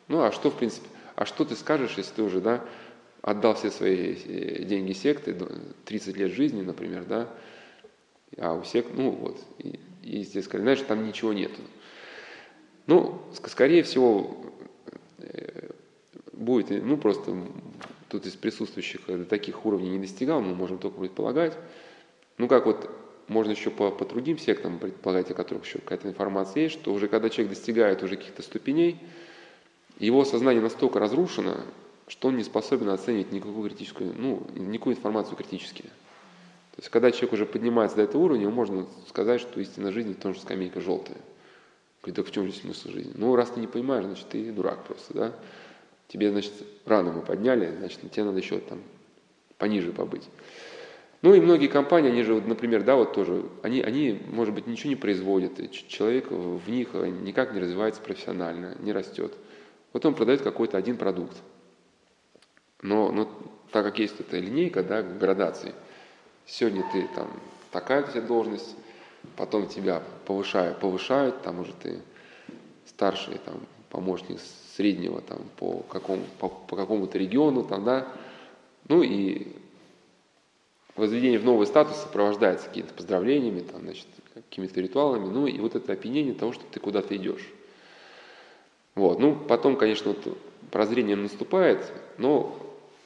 Ну 0.09 0.23
а 0.23 0.33
что, 0.33 0.51
в 0.51 0.57
принципе, 0.57 0.89
а 1.15 1.27
что 1.27 1.45
ты 1.45 1.55
скажешь, 1.55 1.95
если 1.99 2.15
ты 2.15 2.23
уже, 2.23 2.41
да, 2.41 2.65
отдал 3.21 3.55
все 3.55 3.71
свои 3.71 4.15
э, 4.15 4.65
деньги 4.65 4.93
секты, 4.93 5.37
30 5.85 6.17
лет 6.17 6.33
жизни, 6.33 6.63
например, 6.63 7.05
да, 7.05 7.29
а 8.39 8.55
у 8.55 8.65
сект, 8.65 8.89
ну 8.95 9.11
вот, 9.11 9.39
и, 9.59 9.79
и 10.03 10.25
тебе 10.25 10.43
сказали, 10.43 10.63
знаешь, 10.63 10.81
там 10.81 11.07
ничего 11.07 11.33
нету. 11.33 11.61
Ну, 12.87 13.23
скорее 13.47 13.83
всего, 13.83 14.37
э, 15.19 15.69
будет, 16.33 16.71
ну 16.71 16.97
просто 16.97 17.37
тут 18.09 18.27
из 18.27 18.35
присутствующих 18.37 19.03
до 19.07 19.25
таких 19.25 19.65
уровней 19.67 19.91
не 19.91 19.99
достигал, 19.99 20.41
мы 20.41 20.55
можем 20.55 20.79
только 20.79 20.99
предполагать. 20.99 21.57
Ну 22.39 22.49
как 22.49 22.67
вот 22.67 22.91
можно 23.33 23.51
еще 23.51 23.71
по, 23.71 23.91
по 23.91 24.05
другим 24.05 24.39
сектам 24.39 24.79
предполагать, 24.79 25.31
о 25.31 25.35
которых 25.35 25.65
еще 25.65 25.79
какая-то 25.79 26.09
информация 26.09 26.65
есть, 26.65 26.75
что 26.75 26.93
уже 26.93 27.09
когда 27.09 27.29
человек 27.31 27.55
достигает 27.55 28.03
уже 28.03 28.17
каких-то 28.17 28.43
ступеней, 28.43 29.01
его 29.99 30.25
сознание 30.25 30.63
настолько 30.63 30.99
разрушено, 30.99 31.57
что 32.09 32.29
он 32.29 32.37
не 32.37 32.45
способен 32.45 32.91
оценивать 32.91 33.33
никакую 33.33 33.69
критическую, 33.69 34.15
ну, 34.17 34.47
никакую 34.55 34.97
информацию 34.97 35.37
критически. 35.37 35.83
То 35.83 36.79
есть, 36.79 36.89
когда 36.89 37.11
человек 37.11 37.33
уже 37.35 37.47
поднимается 37.47 37.97
до 37.97 38.03
этого 38.03 38.23
уровня, 38.23 38.49
можно 38.49 38.87
сказать, 39.09 39.41
что 39.41 39.61
истина 39.61 39.93
жизни 39.93 40.15
в 40.15 40.19
том, 40.19 40.35
что 40.35 40.43
скамейка 40.43 40.81
желтая. 40.81 41.19
Говорит, 42.01 42.17
так 42.17 42.27
в 42.27 42.31
чем 42.33 42.47
же 42.47 42.53
смысл 42.53 42.91
жизни? 42.91 43.13
Ну, 43.15 43.37
раз 43.37 43.51
ты 43.51 43.61
не 43.61 43.67
понимаешь, 43.67 44.05
значит, 44.05 44.29
ты 44.29 44.51
дурак 44.53 44.85
просто, 44.85 45.15
да? 45.15 45.33
Тебе, 46.09 46.31
значит, 46.31 46.53
рано 46.85 47.13
мы 47.13 47.23
подняли, 47.23 47.75
значит, 47.79 48.01
тебе 48.11 48.25
надо 48.25 48.39
еще 48.39 48.59
там 48.59 48.83
пониже 49.59 49.93
побыть. 49.93 50.25
Ну 51.23 51.35
и 51.35 51.41
многие 51.41 51.69
компании, 51.69 52.11
они 52.11 52.25
же, 52.25 52.41
например, 52.41 52.83
да, 52.83 52.97
вот 52.97 53.15
тоже, 53.15 53.45
они, 53.63 53.81
они, 53.81 54.21
может 54.29 54.53
быть, 54.53 54.67
ничего 54.67 54.91
не 54.91 54.97
производят, 54.97 55.61
и 55.61 55.71
человек 55.71 56.31
в 56.31 56.69
них 56.69 56.95
никак 56.95 57.55
не 57.55 57.61
развивается 57.61 58.01
профессионально, 58.01 58.77
не 58.81 58.93
растет. 58.93 59.33
Вот 59.93 60.05
он 60.05 60.15
продает 60.15 60.43
какой-то 60.43 60.77
один 60.77 60.97
продукт. 60.97 61.37
Но, 62.83 63.13
но 63.13 63.31
так 63.71 63.85
как 63.85 64.01
есть 64.01 64.19
эта 64.19 64.39
линейка, 64.39 64.83
да, 64.83 65.03
градации, 65.03 65.73
сегодня 66.45 66.85
ты 66.93 67.09
там 67.15 67.31
такая 67.71 68.03
тебя 68.03 68.23
должность, 68.23 68.75
потом 69.37 69.69
тебя 69.69 70.03
повышают, 70.27 70.81
повышают, 70.81 71.41
там 71.43 71.61
уже 71.61 71.73
ты 71.75 72.01
старший 72.87 73.39
там, 73.45 73.61
помощник 73.91 74.41
среднего 74.77 75.21
там, 75.21 75.39
по, 75.57 75.85
какому, 75.89 76.25
по, 76.41 76.49
по 76.49 76.75
какому-то 76.75 77.17
региону, 77.17 77.63
там, 77.63 77.85
да, 77.85 78.09
ну 78.89 79.03
и 79.03 79.62
возведение 81.03 81.39
в 81.39 81.45
новый 81.45 81.67
статус 81.67 81.97
сопровождается 81.97 82.69
какими-то 82.69 82.95
поздравлениями, 82.95 83.61
там, 83.61 83.83
значит, 83.83 84.07
какими-то 84.35 84.81
ритуалами, 84.81 85.27
ну 85.27 85.47
и 85.47 85.59
вот 85.59 85.75
это 85.75 85.93
опьянение 85.93 86.33
того, 86.33 86.53
что 86.53 86.63
ты 86.71 86.79
куда-то 86.79 87.17
идешь. 87.17 87.47
Вот. 88.95 89.19
Ну, 89.19 89.35
потом, 89.35 89.77
конечно, 89.77 90.13
вот 90.13 90.39
прозрение 90.71 91.17
наступает, 91.17 91.93
но 92.19 92.57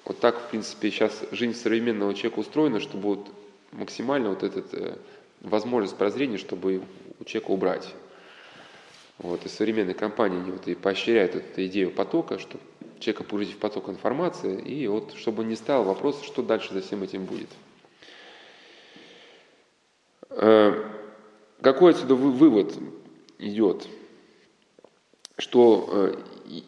вот 0.05 0.21
так, 0.21 0.39
в 0.39 0.51
принципе, 0.51 0.91
сейчас 0.91 1.25
жизнь 1.33 1.55
современного 1.55 2.13
человека 2.15 2.41
устроена, 2.41 2.81
чтобы 2.81 3.03
вот 3.03 3.29
максимально 3.73 4.29
вот 4.31 4.43
этот 4.43 4.75
э, 4.75 4.97
возможность 5.41 5.97
прозрения, 5.97 6.37
чтобы 6.37 6.83
у 7.19 7.25
человека 7.25 7.51
убрать. 7.51 7.95
Вот, 9.19 9.47
и 9.47 9.49
современные 9.49 9.95
компании 9.95 10.39
они 10.39 10.51
вот 10.51 10.69
и 10.69 10.75
поощряют 10.75 11.35
эту 11.35 11.65
идею 11.65 11.91
потока, 11.91 12.39
чтобы 12.39 12.63
человека 13.01 13.25
погрузить 13.25 13.55
в 13.55 13.59
поток 13.59 13.89
информации, 13.89 14.61
и 14.61 14.87
вот 14.87 15.15
чтобы 15.17 15.45
не 15.45 15.57
стал 15.57 15.85
вопрос, 15.85 16.23
что 16.23 16.43
дальше 16.43 16.75
за 16.75 16.83
всем 16.83 17.03
этим 17.03 17.25
будет. 17.25 17.49
Э, 20.31 20.85
какой 21.61 21.93
отсюда 21.93 22.15
вывод 22.15 22.75
идет? 23.39 23.89
Что 25.39 25.89
э, 25.91 26.15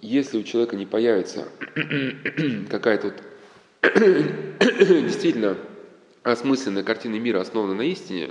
если 0.03 0.39
у 0.39 0.43
человека 0.43 0.77
не 0.77 0.87
появится 0.87 1.49
какая-то 2.71 3.09
вот 3.09 3.23
действительно 4.63 5.57
осмысленная 6.23 6.83
картина 6.83 7.17
мира, 7.17 7.41
основанная 7.41 7.77
на 7.77 7.83
истине, 7.83 8.31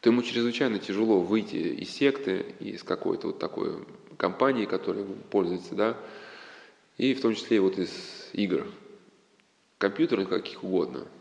то 0.00 0.10
ему 0.10 0.22
чрезвычайно 0.22 0.78
тяжело 0.78 1.20
выйти 1.20 1.56
из 1.56 1.90
секты, 1.90 2.54
из 2.58 2.82
какой-то 2.82 3.28
вот 3.28 3.38
такой 3.38 3.84
компании, 4.16 4.64
которой 4.64 5.04
пользуется, 5.30 5.74
да, 5.74 5.96
и 6.98 7.14
в 7.14 7.20
том 7.20 7.34
числе 7.34 7.60
вот 7.60 7.78
из 7.78 7.90
игр, 8.32 8.66
компьютерных 9.78 10.28
каких 10.28 10.64
угодно– 10.64 11.06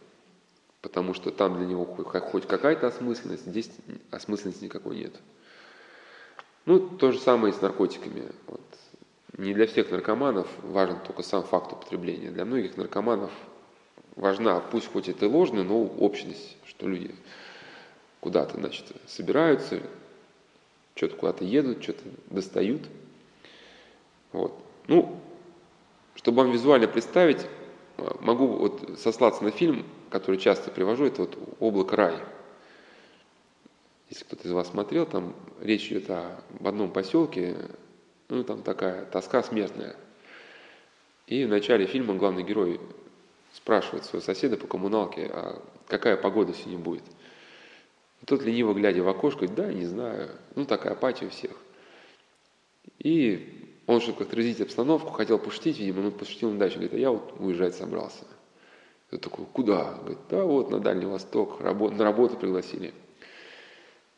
потому 0.81 1.13
что 1.13 1.31
там 1.31 1.57
для 1.57 1.65
него 1.65 1.85
хоть 1.85 2.47
какая-то 2.47 2.87
осмысленность, 2.87 3.45
здесь 3.45 3.69
осмысленности 4.11 4.63
никакой 4.63 4.97
нет. 4.97 5.13
Ну, 6.65 6.79
то 6.79 7.11
же 7.11 7.19
самое 7.19 7.53
и 7.53 7.57
с 7.57 7.61
наркотиками. 7.61 8.31
Вот. 8.47 8.61
Не 9.37 9.53
для 9.53 9.67
всех 9.67 9.91
наркоманов 9.91 10.47
важен 10.63 10.99
только 10.99 11.23
сам 11.23 11.43
факт 11.43 11.73
употребления. 11.73 12.31
Для 12.31 12.45
многих 12.45 12.77
наркоманов 12.77 13.31
важна, 14.15 14.59
пусть 14.59 14.91
хоть 14.91 15.09
это 15.09 15.25
и 15.25 15.29
ложная, 15.29 15.63
но 15.63 15.81
общность, 15.81 16.57
что 16.65 16.87
люди 16.87 17.15
куда-то, 18.19 18.57
значит, 18.57 18.85
собираются, 19.07 19.81
что-то 20.95 21.15
куда-то 21.15 21.45
едут, 21.45 21.81
что-то 21.81 22.03
достают. 22.29 22.81
Вот. 24.31 24.53
Ну, 24.87 25.17
чтобы 26.15 26.43
вам 26.43 26.51
визуально 26.51 26.87
представить, 26.87 27.45
могу 28.21 28.47
вот 28.47 28.99
сослаться 28.99 29.43
на 29.43 29.51
фильм, 29.51 29.85
который 30.09 30.37
часто 30.37 30.71
привожу, 30.71 31.05
это 31.05 31.21
вот 31.21 31.37
«Облако 31.59 31.95
рай». 31.95 32.15
Если 34.09 34.23
кто-то 34.23 34.47
из 34.47 34.51
вас 34.51 34.69
смотрел, 34.69 35.05
там 35.05 35.35
речь 35.61 35.87
идет 35.91 36.09
о, 36.09 36.41
об 36.59 36.67
одном 36.67 36.91
поселке, 36.91 37.55
ну, 38.27 38.43
там 38.43 38.63
такая 38.63 39.05
тоска 39.05 39.43
смертная. 39.43 39.95
И 41.27 41.45
в 41.45 41.49
начале 41.49 41.85
фильма 41.85 42.15
главный 42.15 42.43
герой 42.43 42.79
спрашивает 43.53 44.05
своего 44.05 44.25
соседа 44.25 44.57
по 44.57 44.67
коммуналке, 44.67 45.29
а 45.31 45.61
какая 45.87 46.17
погода 46.17 46.53
сегодня 46.53 46.79
будет. 46.79 47.03
И 48.21 48.25
тот, 48.25 48.43
лениво 48.43 48.73
глядя 48.73 49.03
в 49.03 49.09
окошко, 49.09 49.45
говорит, 49.45 49.55
да, 49.55 49.71
не 49.71 49.85
знаю, 49.85 50.29
ну, 50.55 50.65
такая 50.65 50.93
апатия 50.93 51.27
у 51.27 51.29
всех. 51.29 51.51
И 52.97 53.58
он, 53.89 54.01
чтобы 54.01 54.19
как-то 54.19 54.35
разить 54.35 54.61
обстановку, 54.61 55.09
хотел 55.09 55.39
пошутить, 55.39 55.79
видимо, 55.79 56.03
ну, 56.03 56.11
пошутил 56.11 56.51
дачу, 56.53 56.75
говорит, 56.75 56.93
а 56.93 56.97
я 56.97 57.09
вот 57.09 57.33
уезжать 57.39 57.73
собрался. 57.73 58.23
Я 59.11 59.17
такой, 59.17 59.45
куда? 59.51 59.95
Говорит, 60.01 60.19
да 60.29 60.43
вот 60.43 60.69
на 60.69 60.79
Дальний 60.79 61.07
Восток, 61.07 61.59
на 61.59 62.03
работу 62.03 62.37
пригласили. 62.37 62.93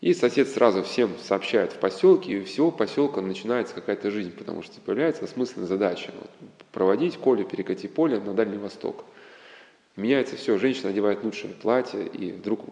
И 0.02 0.14
сосед 0.14 0.50
сразу 0.50 0.84
всем 0.84 1.12
сообщает 1.24 1.72
в 1.72 1.78
поселке, 1.78 2.34
и 2.34 2.42
у 2.42 2.44
всего 2.44 2.70
поселка 2.70 3.22
начинается 3.22 3.74
какая-то 3.74 4.12
жизнь, 4.12 4.34
потому 4.34 4.62
что 4.62 4.82
появляется 4.82 5.24
осмысленная 5.24 5.70
задача 5.70 6.12
вот, 6.20 6.30
проводить 6.74 7.16
Колю, 7.16 7.46
перекати 7.46 7.88
поле 7.88 8.20
на 8.20 8.34
Дальний 8.34 8.58
Восток. 8.58 9.06
Меняется 9.96 10.36
все, 10.36 10.58
женщина 10.58 10.90
одевает 10.90 11.24
лучшее 11.24 11.54
платье, 11.54 12.06
и 12.06 12.34
вдруг 12.34 12.66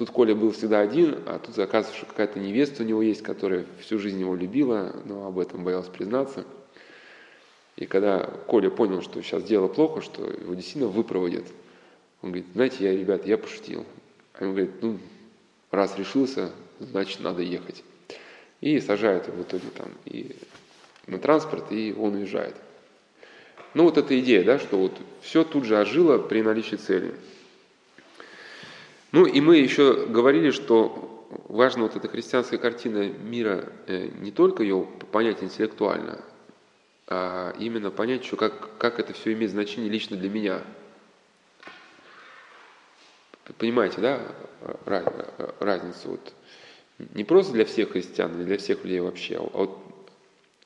тут 0.00 0.08
Коля 0.12 0.34
был 0.34 0.52
всегда 0.52 0.80
один, 0.80 1.18
а 1.26 1.38
тут 1.38 1.58
оказывается, 1.58 1.94
что 1.94 2.06
какая-то 2.06 2.38
невеста 2.38 2.82
у 2.82 2.86
него 2.86 3.02
есть, 3.02 3.20
которая 3.20 3.66
всю 3.80 3.98
жизнь 3.98 4.18
его 4.18 4.34
любила, 4.34 4.96
но 5.04 5.26
об 5.26 5.38
этом 5.38 5.62
боялась 5.62 5.88
признаться. 5.88 6.46
И 7.76 7.84
когда 7.84 8.20
Коля 8.46 8.70
понял, 8.70 9.02
что 9.02 9.20
сейчас 9.20 9.42
дело 9.42 9.68
плохо, 9.68 10.00
что 10.00 10.24
его 10.24 10.54
действительно 10.54 10.88
выпроводят, 10.88 11.44
он 12.22 12.30
говорит, 12.30 12.46
знаете, 12.54 12.76
я, 12.80 12.92
ребят, 12.92 13.26
я 13.26 13.36
пошутил. 13.36 13.84
А 14.32 14.44
он 14.44 14.52
говорит, 14.52 14.70
ну, 14.80 14.98
раз 15.70 15.98
решился, 15.98 16.50
значит, 16.78 17.20
надо 17.20 17.42
ехать. 17.42 17.84
И 18.62 18.80
сажают 18.80 19.26
его 19.26 19.36
в 19.36 19.42
итоге 19.42 19.68
там 19.76 19.88
и 20.06 20.34
на 21.08 21.18
транспорт, 21.18 21.70
и 21.72 21.94
он 21.94 22.14
уезжает. 22.14 22.56
Ну 23.74 23.84
вот 23.84 23.98
эта 23.98 24.18
идея, 24.18 24.44
да, 24.44 24.58
что 24.58 24.78
вот 24.78 24.92
все 25.20 25.44
тут 25.44 25.66
же 25.66 25.78
ожило 25.78 26.16
при 26.16 26.40
наличии 26.40 26.76
цели. 26.76 27.12
Ну 29.12 29.26
и 29.26 29.40
мы 29.40 29.56
еще 29.56 30.06
говорили, 30.06 30.50
что 30.50 31.26
важна 31.48 31.82
вот 31.82 31.96
эта 31.96 32.08
христианская 32.08 32.58
картина 32.58 33.08
мира 33.08 33.72
э, 33.86 34.08
не 34.20 34.30
только 34.30 34.62
ее 34.62 34.86
понять 35.12 35.42
интеллектуально, 35.42 36.24
а 37.08 37.54
именно 37.58 37.90
понять, 37.90 38.24
что 38.24 38.36
как, 38.36 38.76
как 38.78 39.00
это 39.00 39.12
все 39.12 39.32
имеет 39.32 39.50
значение 39.50 39.90
лично 39.90 40.16
для 40.16 40.28
меня– 40.28 40.62
Понимаете, 43.58 44.00
да, 44.00 44.20
разницу? 45.58 46.10
Вот 46.10 46.34
не 47.14 47.24
просто 47.24 47.52
для 47.52 47.64
всех 47.64 47.92
христиан, 47.92 48.38
не 48.38 48.44
для 48.44 48.58
всех 48.58 48.84
людей 48.84 49.00
вообще, 49.00 49.36
а 49.36 49.58
вот 49.58 49.78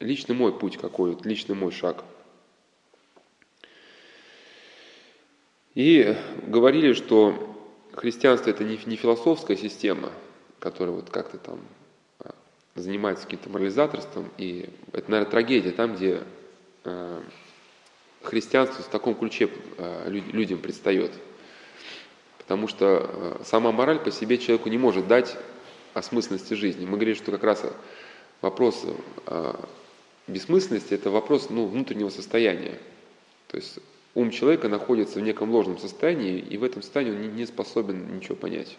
личный 0.00 0.34
мой 0.34 0.56
путь 0.56 0.76
какой, 0.76 1.10
вот 1.10 1.24
личный 1.24 1.54
мой 1.54 1.72
шаг. 1.72 2.04
И 5.74 6.16
говорили, 6.46 6.92
что 6.92 7.53
христианство 7.96 8.50
это 8.50 8.64
не, 8.64 8.78
не 8.86 8.96
философская 8.96 9.56
система, 9.56 10.10
которая 10.58 10.94
вот 10.94 11.10
как-то 11.10 11.38
там 11.38 11.60
а, 12.20 12.34
занимается 12.74 13.24
каким-то 13.24 13.50
морализаторством, 13.50 14.30
и 14.38 14.68
это, 14.92 15.10
наверное, 15.10 15.30
трагедия 15.30 15.70
там, 15.70 15.94
где 15.96 16.22
э, 16.84 17.22
христианство 18.22 18.82
в 18.82 18.88
таком 18.88 19.14
ключе 19.14 19.50
э, 19.78 20.10
людям 20.10 20.58
предстает– 20.58 21.12
Потому 22.44 22.68
что 22.68 23.08
э, 23.10 23.44
сама 23.44 23.72
мораль 23.72 23.98
по 23.98 24.10
себе 24.10 24.36
человеку 24.36 24.68
не 24.68 24.76
может 24.76 25.08
дать 25.08 25.34
осмысленности 25.94 26.52
жизни. 26.52 26.84
Мы 26.84 26.98
говорили, 26.98 27.14
что 27.14 27.30
как 27.30 27.42
раз 27.42 27.64
вопрос 28.42 28.84
э, 29.26 29.54
бессмысленности– 30.26 30.92
это 30.94 31.10
вопрос 31.10 31.48
ну, 31.48 31.66
внутреннего 31.66 32.10
состояния. 32.10 32.78
То 33.48 33.56
есть 33.56 33.78
ум 34.14 34.30
человека 34.30 34.68
находится 34.68 35.18
в 35.18 35.22
неком 35.22 35.50
ложном 35.50 35.78
состоянии, 35.78 36.38
и 36.38 36.56
в 36.56 36.64
этом 36.64 36.82
состоянии 36.82 37.12
он 37.12 37.36
не 37.36 37.46
способен 37.46 38.16
ничего 38.16 38.36
понять. 38.36 38.76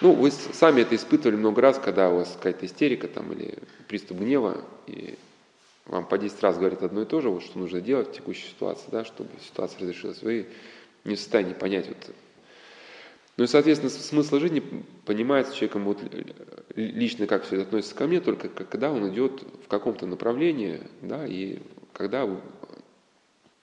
Ну, 0.00 0.12
вы 0.14 0.30
сами 0.30 0.80
это 0.80 0.96
испытывали 0.96 1.36
много 1.36 1.60
раз, 1.60 1.78
когда 1.78 2.10
у 2.10 2.16
вас 2.16 2.32
какая-то 2.34 2.64
истерика 2.64 3.06
там, 3.06 3.32
или 3.32 3.58
приступ 3.86 4.18
гнева, 4.18 4.64
и 4.86 5.18
вам 5.86 6.06
по 6.06 6.16
10 6.16 6.42
раз 6.42 6.56
говорят 6.56 6.82
одно 6.82 7.02
и 7.02 7.04
то 7.04 7.20
же, 7.20 7.28
вот 7.28 7.42
что 7.42 7.58
нужно 7.58 7.80
делать 7.80 8.08
в 8.08 8.12
текущей 8.12 8.48
ситуации, 8.48 8.86
да, 8.90 9.04
чтобы 9.04 9.28
ситуация 9.42 9.80
разрешилась. 9.80 10.22
Вы 10.22 10.46
не 11.04 11.16
в 11.16 11.18
состоянии 11.18 11.52
понять. 11.52 11.88
Вот. 11.88 12.14
Ну 13.36 13.44
и, 13.44 13.46
соответственно, 13.46 13.90
смысл 13.90 14.38
жизни 14.38 14.62
понимается 15.04 15.54
человеком 15.54 15.84
вот 15.84 15.98
лично, 16.76 17.26
как 17.26 17.44
все 17.44 17.56
это 17.56 17.64
относится 17.64 17.94
ко 17.94 18.06
мне, 18.06 18.20
только 18.20 18.48
когда 18.48 18.90
он 18.90 19.08
идет 19.12 19.42
в 19.64 19.68
каком-то 19.68 20.06
направлении, 20.06 20.80
да, 21.02 21.26
и 21.26 21.58
когда 21.92 22.26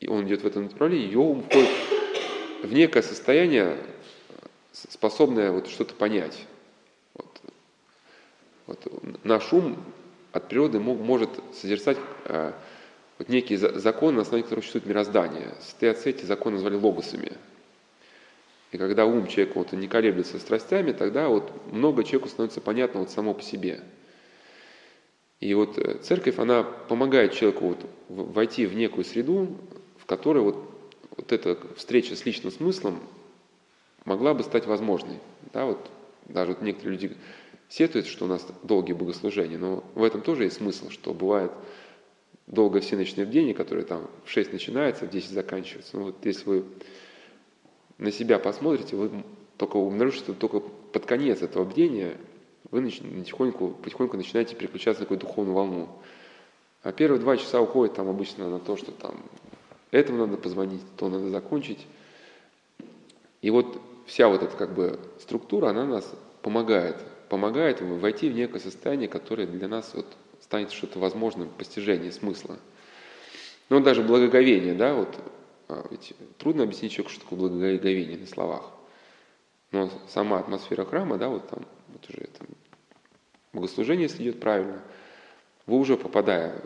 он 0.05 0.27
идет 0.27 0.43
в 0.43 0.45
этом 0.45 0.63
направлении, 0.63 1.09
его 1.09 1.31
ум 1.31 1.43
входит 1.43 1.69
в 2.63 2.71
некое 2.71 3.01
состояние, 3.01 3.77
способное 4.71 5.51
вот 5.51 5.67
что-то 5.67 5.95
понять. 5.95 6.45
Вот. 7.15 7.41
Вот. 8.67 9.23
Наш 9.23 9.51
ум 9.53 9.83
от 10.31 10.49
природы 10.49 10.79
мог, 10.79 10.99
может 10.99 11.29
созерцать 11.53 11.97
а, 12.25 12.53
вот 13.17 13.29
некие 13.29 13.57
законы, 13.57 14.17
на 14.17 14.21
основе 14.21 14.43
которых 14.43 14.63
существует 14.63 14.85
мироздание. 14.85 15.55
Отцы 15.81 16.09
эти 16.09 16.25
законы 16.25 16.55
назвали 16.55 16.75
логосами. 16.75 17.33
И 18.71 18.77
когда 18.77 19.05
ум 19.05 19.27
человека 19.27 19.57
вот 19.57 19.71
не 19.71 19.87
колеблется 19.87 20.39
страстями, 20.39 20.91
тогда 20.91 21.29
вот 21.29 21.51
много 21.71 22.03
человеку 22.03 22.27
становится 22.27 22.61
понятно 22.61 22.99
вот 22.99 23.09
само 23.09 23.33
по 23.33 23.41
себе. 23.41 23.81
И 25.39 25.53
вот 25.53 25.77
э, 25.77 25.99
церковь, 25.99 26.37
она 26.39 26.63
помогает 26.63 27.33
человеку 27.33 27.67
вот 27.69 27.85
войти 28.09 28.65
в 28.65 28.75
некую 28.75 29.05
среду, 29.05 29.57
которой 30.07 30.39
вот, 30.39 30.55
вот 31.15 31.31
эта 31.31 31.57
встреча 31.75 32.15
с 32.15 32.25
личным 32.25 32.51
смыслом 32.51 32.99
могла 34.05 34.33
бы 34.33 34.43
стать 34.43 34.65
возможной. 34.65 35.19
Да, 35.53 35.65
вот 35.65 35.91
даже 36.25 36.53
вот 36.53 36.61
некоторые 36.61 36.97
люди 36.97 37.17
сетуют, 37.69 38.07
что 38.07 38.25
у 38.25 38.27
нас 38.27 38.45
долгие 38.63 38.93
богослужения, 38.93 39.57
но 39.57 39.83
в 39.93 40.03
этом 40.03 40.21
тоже 40.21 40.45
есть 40.45 40.57
смысл, 40.57 40.89
что 40.89 41.13
бывает 41.13 41.51
долго 42.47 42.79
все 42.79 42.95
ночные 42.95 43.27
бдения, 43.27 43.53
которые 43.53 43.85
там 43.85 44.07
в 44.25 44.31
6 44.31 44.53
начинаются, 44.53 45.05
в 45.05 45.09
10 45.09 45.29
заканчиваются. 45.29 45.97
Ну, 45.97 46.03
вот 46.05 46.25
если 46.25 46.45
вы 46.45 46.65
на 47.97 48.11
себя 48.11 48.39
посмотрите, 48.39 48.95
вы 48.95 49.11
только 49.57 49.77
обнаружите, 49.77 50.23
что 50.23 50.33
только 50.33 50.59
под 50.59 51.05
конец 51.05 51.41
этого 51.41 51.65
бдения 51.65 52.17
вы 52.71 52.83
потихоньку, 52.83 53.69
потихоньку 53.69 54.17
начинаете 54.17 54.55
переключаться 54.55 55.01
на 55.01 55.05
какую-то 55.05 55.27
духовную 55.27 55.55
волну. 55.55 55.89
А 56.83 56.91
первые 56.91 57.19
два 57.19 57.35
часа 57.37 57.59
уходят 57.59 57.95
там 57.95 58.07
обычно 58.07 58.49
на 58.49 58.59
то, 58.59 58.77
что 58.77 58.91
там 58.91 59.15
этому 59.91 60.19
надо 60.25 60.37
позвонить, 60.37 60.81
то 60.97 61.09
надо 61.09 61.29
закончить. 61.29 61.85
И 63.41 63.49
вот 63.49 63.81
вся 64.05 64.27
вот 64.27 64.43
эта 64.43 64.55
как 64.55 64.73
бы 64.73 64.99
структура, 65.19 65.69
она 65.69 65.85
нас 65.85 66.11
помогает, 66.41 66.97
помогает 67.29 67.81
войти 67.81 68.29
в 68.29 68.35
некое 68.35 68.59
состояние, 68.59 69.07
которое 69.07 69.47
для 69.47 69.67
нас 69.67 69.93
вот 69.93 70.05
станет 70.41 70.71
что-то 70.71 70.99
возможным 70.99 71.49
постижение 71.49 72.11
смысла. 72.11 72.57
Ну, 73.69 73.81
даже 73.81 74.01
благоговение, 74.01 74.73
да, 74.73 74.93
вот 74.93 75.17
а, 75.67 75.85
ведь 75.91 76.13
трудно 76.37 76.63
объяснить 76.63 76.93
человеку, 76.93 77.13
что 77.13 77.23
такое 77.23 77.39
благоговение 77.39 78.17
на 78.17 78.27
словах. 78.27 78.71
Но 79.71 79.89
сама 80.07 80.39
атмосфера 80.39 80.85
храма, 80.85 81.17
да, 81.17 81.27
вот 81.27 81.49
там, 81.49 81.65
вот 81.89 82.09
уже 82.09 82.27
там, 82.37 82.47
богослужение, 83.51 84.03
если 84.03 84.23
идет 84.23 84.39
правильно, 84.39 84.81
вы 85.65 85.77
уже 85.77 85.97
попадая, 85.97 86.61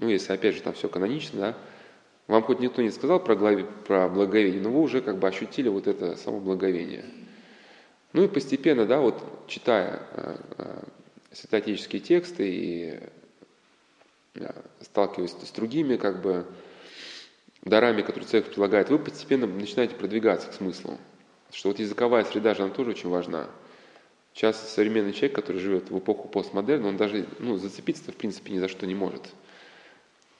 ну, 0.00 0.08
если 0.08 0.32
опять 0.32 0.56
же 0.56 0.62
там 0.62 0.74
все 0.74 0.88
канонично, 0.88 1.40
да, 1.40 1.56
вам 2.28 2.42
хоть 2.42 2.60
никто 2.60 2.82
не 2.82 2.90
сказал 2.90 3.20
про, 3.20 3.36
глави, 3.36 3.66
про 3.86 4.08
благовение, 4.08 4.60
но 4.60 4.70
вы 4.70 4.80
уже 4.80 5.00
как 5.00 5.18
бы 5.18 5.28
ощутили 5.28 5.68
вот 5.68 5.86
это 5.86 6.16
само 6.16 6.40
благовение. 6.40 7.04
Ну 8.12 8.24
и 8.24 8.28
постепенно, 8.28 8.86
да, 8.86 9.00
вот 9.00 9.22
читая 9.46 10.02
а, 10.12 10.40
а, 10.58 10.84
святоотеческие 11.32 12.00
тексты 12.00 12.48
и 12.48 13.00
сталкиваясь 14.80 15.32
с 15.32 15.50
другими 15.50 15.96
как 15.96 16.20
бы 16.20 16.46
дарами, 17.62 18.02
которые 18.02 18.26
церковь 18.28 18.50
предлагает, 18.50 18.90
вы 18.90 18.98
постепенно 18.98 19.46
начинаете 19.46 19.94
продвигаться 19.94 20.48
к 20.48 20.54
смыслу. 20.54 20.98
Что 21.52 21.68
вот 21.68 21.78
языковая 21.78 22.24
среда 22.24 22.54
же, 22.54 22.62
она 22.62 22.72
тоже 22.72 22.90
очень 22.90 23.08
важна. 23.08 23.48
Сейчас 24.34 24.72
современный 24.74 25.12
человек, 25.12 25.34
который 25.34 25.60
живет 25.60 25.90
в 25.90 25.98
эпоху 25.98 26.28
постмодерна, 26.28 26.88
он 26.88 26.96
даже 26.96 27.26
ну, 27.38 27.56
зацепиться 27.56 28.12
в 28.12 28.16
принципе 28.16 28.52
ни 28.52 28.58
за 28.58 28.68
что 28.68 28.86
не 28.86 28.94
может. 28.94 29.22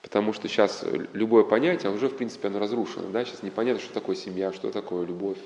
Потому 0.06 0.32
что 0.32 0.46
сейчас 0.46 0.84
любое 1.14 1.42
понятие, 1.42 1.90
уже 1.90 2.08
в 2.08 2.16
принципе 2.16 2.46
оно 2.46 2.60
разрушено. 2.60 3.08
Да? 3.08 3.24
Сейчас 3.24 3.42
непонятно, 3.42 3.82
что 3.82 3.92
такое 3.92 4.14
семья, 4.14 4.52
что 4.52 4.70
такое 4.70 5.04
любовь. 5.04 5.38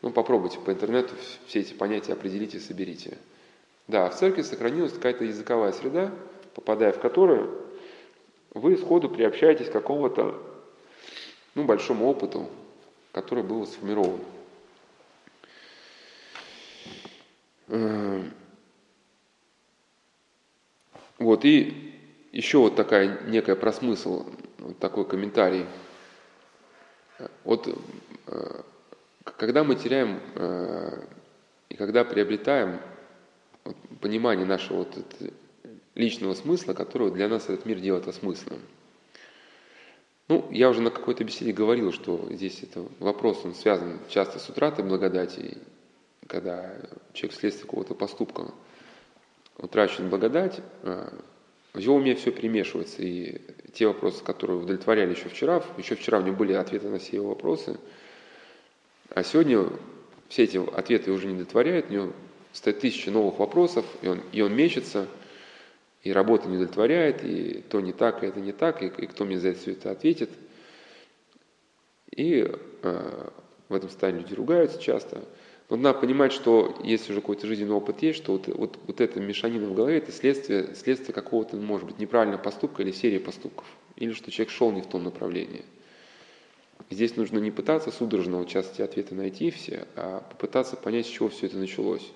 Ну 0.00 0.10
попробуйте 0.10 0.60
по 0.60 0.70
интернету 0.70 1.12
все 1.48 1.58
эти 1.58 1.72
понятия 1.72 2.12
определите 2.12 2.58
и 2.58 2.60
соберите. 2.60 3.18
Да, 3.88 4.08
в 4.08 4.16
церкви 4.16 4.42
сохранилась 4.42 4.92
какая-то 4.92 5.24
языковая 5.24 5.72
среда, 5.72 6.12
попадая 6.54 6.92
в 6.92 7.00
которую 7.00 7.62
вы 8.54 8.76
сходу 8.76 9.08
приобщаетесь 9.08 9.68
к 9.68 9.72
какому-то 9.72 10.40
ну, 11.56 11.64
большому 11.64 12.06
опыту, 12.06 12.48
который 13.10 13.42
был 13.42 13.66
сформирован. 13.66 14.20
Эм, 17.66 18.32
вот, 21.18 21.44
и 21.44 21.89
еще 22.32 22.58
вот 22.58 22.76
такая 22.76 23.20
некая 23.26 23.56
просмысл, 23.56 24.26
вот 24.58 24.78
такой 24.78 25.06
комментарий. 25.06 25.66
Вот 27.44 27.68
э, 28.26 28.62
когда 29.24 29.64
мы 29.64 29.74
теряем 29.74 30.20
э, 30.34 31.02
и 31.68 31.74
когда 31.74 32.04
приобретаем 32.04 32.80
понимание 34.00 34.46
нашего 34.46 34.78
вот 34.78 34.96
личного 35.94 36.34
смысла, 36.34 36.72
которого 36.72 37.10
для 37.10 37.28
нас 37.28 37.44
этот 37.44 37.66
мир 37.66 37.78
делает 37.78 38.08
осмысленным. 38.08 38.60
Ну, 40.28 40.46
я 40.52 40.70
уже 40.70 40.80
на 40.80 40.90
какой-то 40.90 41.24
беседе 41.24 41.52
говорил, 41.52 41.92
что 41.92 42.28
здесь 42.30 42.62
это 42.62 42.84
вопрос, 43.00 43.44
он 43.44 43.54
связан 43.54 43.98
часто 44.08 44.38
с 44.38 44.48
утратой 44.48 44.84
благодати, 44.84 45.58
когда 46.28 46.72
человек 47.12 47.36
вследствие 47.36 47.66
какого-то 47.66 47.94
поступка 47.94 48.52
утрачивает 49.58 50.08
благодать, 50.08 50.60
а, 50.84 51.12
в 51.72 51.78
его 51.78 51.94
уме 51.94 52.14
все 52.14 52.32
перемешивается, 52.32 53.02
и 53.02 53.40
те 53.72 53.86
вопросы, 53.86 54.24
которые 54.24 54.58
удовлетворяли 54.58 55.14
еще 55.14 55.28
вчера, 55.28 55.62
еще 55.78 55.94
вчера 55.94 56.18
у 56.18 56.22
него 56.22 56.36
были 56.36 56.52
ответы 56.52 56.88
на 56.88 56.98
все 56.98 57.16
его 57.16 57.28
вопросы, 57.28 57.78
а 59.10 59.22
сегодня 59.22 59.66
все 60.28 60.44
эти 60.44 60.56
ответы 60.56 61.12
уже 61.12 61.26
не 61.26 61.34
удовлетворяют, 61.34 61.90
у 61.90 61.92
него 61.92 62.12
стоит 62.52 62.80
тысяча 62.80 63.10
новых 63.10 63.38
вопросов, 63.38 63.84
и 64.02 64.08
он, 64.08 64.20
и 64.32 64.40
он 64.40 64.54
мечется, 64.54 65.06
и 66.02 66.12
работа 66.12 66.48
не 66.48 66.56
удовлетворяет, 66.56 67.22
и 67.22 67.62
то 67.68 67.80
не 67.80 67.92
так, 67.92 68.22
и 68.22 68.26
это 68.26 68.40
не 68.40 68.52
так, 68.52 68.82
и, 68.82 68.86
и 68.86 69.06
кто 69.06 69.24
мне 69.24 69.38
за 69.38 69.50
это 69.50 69.60
все 69.60 69.72
это 69.72 69.90
ответит. 69.90 70.30
И 72.10 72.50
э, 72.82 73.28
в 73.68 73.74
этом 73.74 73.88
состоянии 73.88 74.22
люди 74.22 74.34
ругаются 74.34 74.80
часто– 74.80 75.22
но 75.70 75.76
надо 75.76 76.00
понимать, 76.00 76.32
что 76.32 76.76
если 76.82 77.12
уже 77.12 77.20
какой-то 77.20 77.46
жизненный 77.46 77.74
опыт 77.74 78.02
есть, 78.02 78.18
что 78.18 78.32
вот, 78.32 78.48
вот, 78.48 78.78
вот 78.86 79.00
эта 79.00 79.20
мешанина 79.20 79.66
в 79.66 79.74
голове– 79.74 79.96
это 79.98 80.10
следствие, 80.10 80.74
следствие 80.74 81.14
какого-то, 81.14 81.56
может 81.56 81.86
быть, 81.86 81.98
неправильного 82.00 82.42
поступка 82.42 82.82
или 82.82 82.90
серии 82.90 83.18
поступков. 83.18 83.66
Или 83.94 84.12
что 84.12 84.32
человек 84.32 84.50
шел 84.50 84.72
не 84.72 84.82
в 84.82 84.86
том 84.86 85.04
направлении. 85.04 85.64
Здесь 86.90 87.16
нужно 87.16 87.38
не 87.38 87.52
пытаться 87.52 87.92
судорожно 87.92 88.38
вот 88.38 88.48
сейчас 88.48 88.72
эти 88.72 88.82
ответы 88.82 89.14
найти 89.14 89.52
все, 89.52 89.86
а 89.94 90.26
попытаться 90.28 90.76
понять, 90.76 91.06
с 91.06 91.10
чего 91.10 91.28
все 91.28 91.46
это 91.46 91.56
началось. 91.56 92.10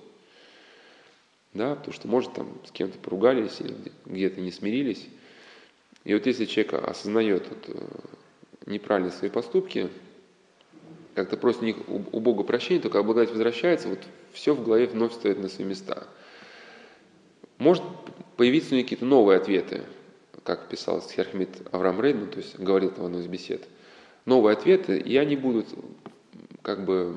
Да, 1.52 1.76
потому 1.76 1.92
что, 1.94 2.08
может, 2.08 2.32
там 2.32 2.48
с 2.66 2.72
кем-то 2.72 2.98
поругались 2.98 3.60
или 3.60 3.76
где-то 4.04 4.40
не 4.40 4.50
смирились. 4.50 5.06
И 6.02 6.12
вот 6.12 6.26
если 6.26 6.46
человек 6.46 6.74
осознает 6.74 7.48
вот, 7.48 7.64
э, 7.68 7.86
неправильные 8.66 9.12
свои 9.12 9.30
поступки, 9.30 9.88
как-то 11.14 11.36
просит 11.36 11.62
у 11.62 11.64
них 11.64 11.76
у 11.88 12.20
Бога 12.20 12.42
прощения, 12.42 12.80
только 12.80 13.02
благодать 13.02 13.30
возвращается, 13.30 13.88
вот 13.88 14.00
все 14.32 14.54
в 14.54 14.64
голове 14.64 14.86
вновь 14.86 15.14
стоит 15.14 15.38
на 15.38 15.48
свои 15.48 15.66
места. 15.66 16.06
Может 17.58 17.84
появиться 18.36 18.74
у 18.74 18.76
них 18.76 18.86
какие-то 18.86 19.04
новые 19.04 19.38
ответы, 19.38 19.82
как 20.42 20.68
писал 20.68 21.00
Схерхмит 21.00 21.50
Авраам 21.70 22.00
Рейдман, 22.00 22.30
то 22.30 22.38
есть 22.38 22.58
говорил 22.58 22.90
там 22.90 23.04
в 23.04 23.06
одной 23.06 23.22
из 23.22 23.28
бесед. 23.28 23.62
Новые 24.26 24.54
ответы, 24.54 24.98
и 24.98 25.16
они 25.16 25.36
будут 25.36 25.68
как 26.62 26.84
бы 26.84 27.16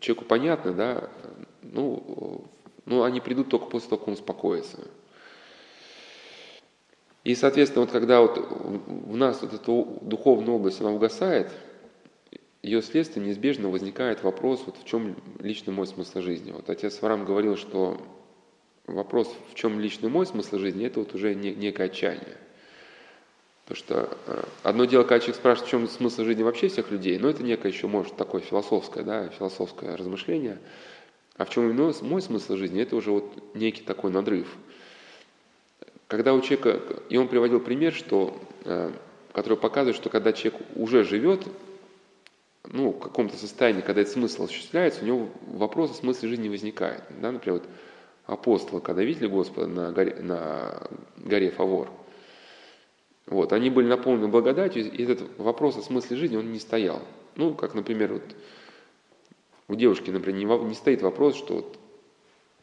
человеку 0.00 0.24
понятны, 0.24 0.72
да, 0.72 1.08
ну, 1.62 2.44
ну, 2.84 3.02
они 3.04 3.20
придут 3.20 3.48
только 3.48 3.66
после 3.66 3.90
того, 3.90 3.98
как 4.00 4.08
он 4.08 4.14
успокоится. 4.14 4.78
И, 7.22 7.34
соответственно, 7.34 7.82
вот 7.82 7.92
когда 7.92 8.20
вот 8.20 8.38
в 8.38 9.16
нас 9.16 9.42
вот 9.42 9.52
эта 9.52 9.64
духовная 10.02 10.54
область, 10.54 10.80
она 10.80 10.90
угасает– 10.90 11.52
ее 12.66 12.82
следствием 12.82 13.26
неизбежно 13.26 13.68
возникает 13.68 14.24
вопрос, 14.24 14.64
вот 14.66 14.76
в 14.76 14.84
чем 14.84 15.16
личный 15.38 15.72
мой 15.72 15.86
смысл 15.86 16.20
жизни. 16.20 16.50
Вот 16.50 16.68
отец 16.68 17.00
Варам 17.00 17.24
говорил, 17.24 17.56
что 17.56 17.96
вопрос, 18.86 19.32
в 19.52 19.54
чем 19.54 19.78
личный 19.78 20.08
мой 20.08 20.26
смысл 20.26 20.58
жизни, 20.58 20.84
это 20.84 20.98
вот 20.98 21.14
уже 21.14 21.36
не, 21.36 21.54
некое 21.54 21.84
отчаяние. 21.84 22.36
Потому 23.64 23.76
что 23.76 24.18
э, 24.26 24.42
одно 24.64 24.84
дело, 24.84 25.04
когда 25.04 25.20
человек 25.20 25.36
спрашивает, 25.36 25.68
в 25.68 25.70
чем 25.70 25.88
смысл 25.88 26.24
жизни 26.24 26.42
вообще 26.42 26.66
всех 26.66 26.90
людей, 26.90 27.18
но 27.18 27.28
это 27.28 27.44
некое 27.44 27.70
еще, 27.70 27.86
может, 27.86 28.16
такое 28.16 28.40
философское, 28.40 29.04
да, 29.04 29.28
философское 29.28 29.94
размышление. 29.94 30.58
А 31.36 31.44
в 31.44 31.50
чем 31.50 31.70
именно 31.70 31.92
мой 32.02 32.20
смысл 32.20 32.56
жизни, 32.56 32.82
это 32.82 32.96
уже 32.96 33.12
вот 33.12 33.54
некий 33.54 33.82
такой 33.82 34.10
надрыв. 34.10 34.48
Когда 36.08 36.34
у 36.34 36.40
человека, 36.40 36.80
и 37.10 37.16
он 37.16 37.28
приводил 37.28 37.60
пример, 37.60 37.92
что, 37.92 38.36
э, 38.64 38.90
который 39.32 39.56
показывает, 39.56 39.96
что 39.96 40.10
когда 40.10 40.32
человек 40.32 40.60
уже 40.74 41.04
живет 41.04 41.46
ну, 42.68 42.90
в 42.90 42.98
каком-то 42.98 43.36
состоянии, 43.36 43.80
когда 43.80 44.02
этот 44.02 44.14
смысл 44.14 44.44
осуществляется, 44.44 45.02
у 45.02 45.06
него 45.06 45.28
вопрос 45.46 45.92
о 45.92 45.94
смысле 45.94 46.28
жизни 46.30 46.48
возникает. 46.48 47.02
Да? 47.20 47.32
Например, 47.32 47.60
вот 47.60 47.68
апостолы, 48.26 48.80
когда 48.80 49.02
видели 49.02 49.26
Господа 49.26 49.66
на 49.66 49.92
горе, 49.92 50.16
на 50.20 50.88
горе 51.16 51.50
Фавор, 51.50 51.90
вот, 53.26 53.52
они 53.52 53.70
были 53.70 53.88
наполнены 53.88 54.28
благодатью, 54.28 54.90
и 54.90 55.02
этот 55.02 55.36
вопрос 55.38 55.76
о 55.76 55.82
смысле 55.82 56.16
жизни, 56.16 56.36
он 56.36 56.52
не 56.52 56.60
стоял. 56.60 57.02
Ну, 57.34 57.54
как, 57.54 57.74
например, 57.74 58.14
вот 58.14 58.22
у 59.68 59.74
девушки, 59.74 60.10
например, 60.10 60.38
не, 60.38 60.68
не 60.68 60.74
стоит 60.74 61.02
вопрос, 61.02 61.36
что 61.36 61.54
вот 61.56 61.78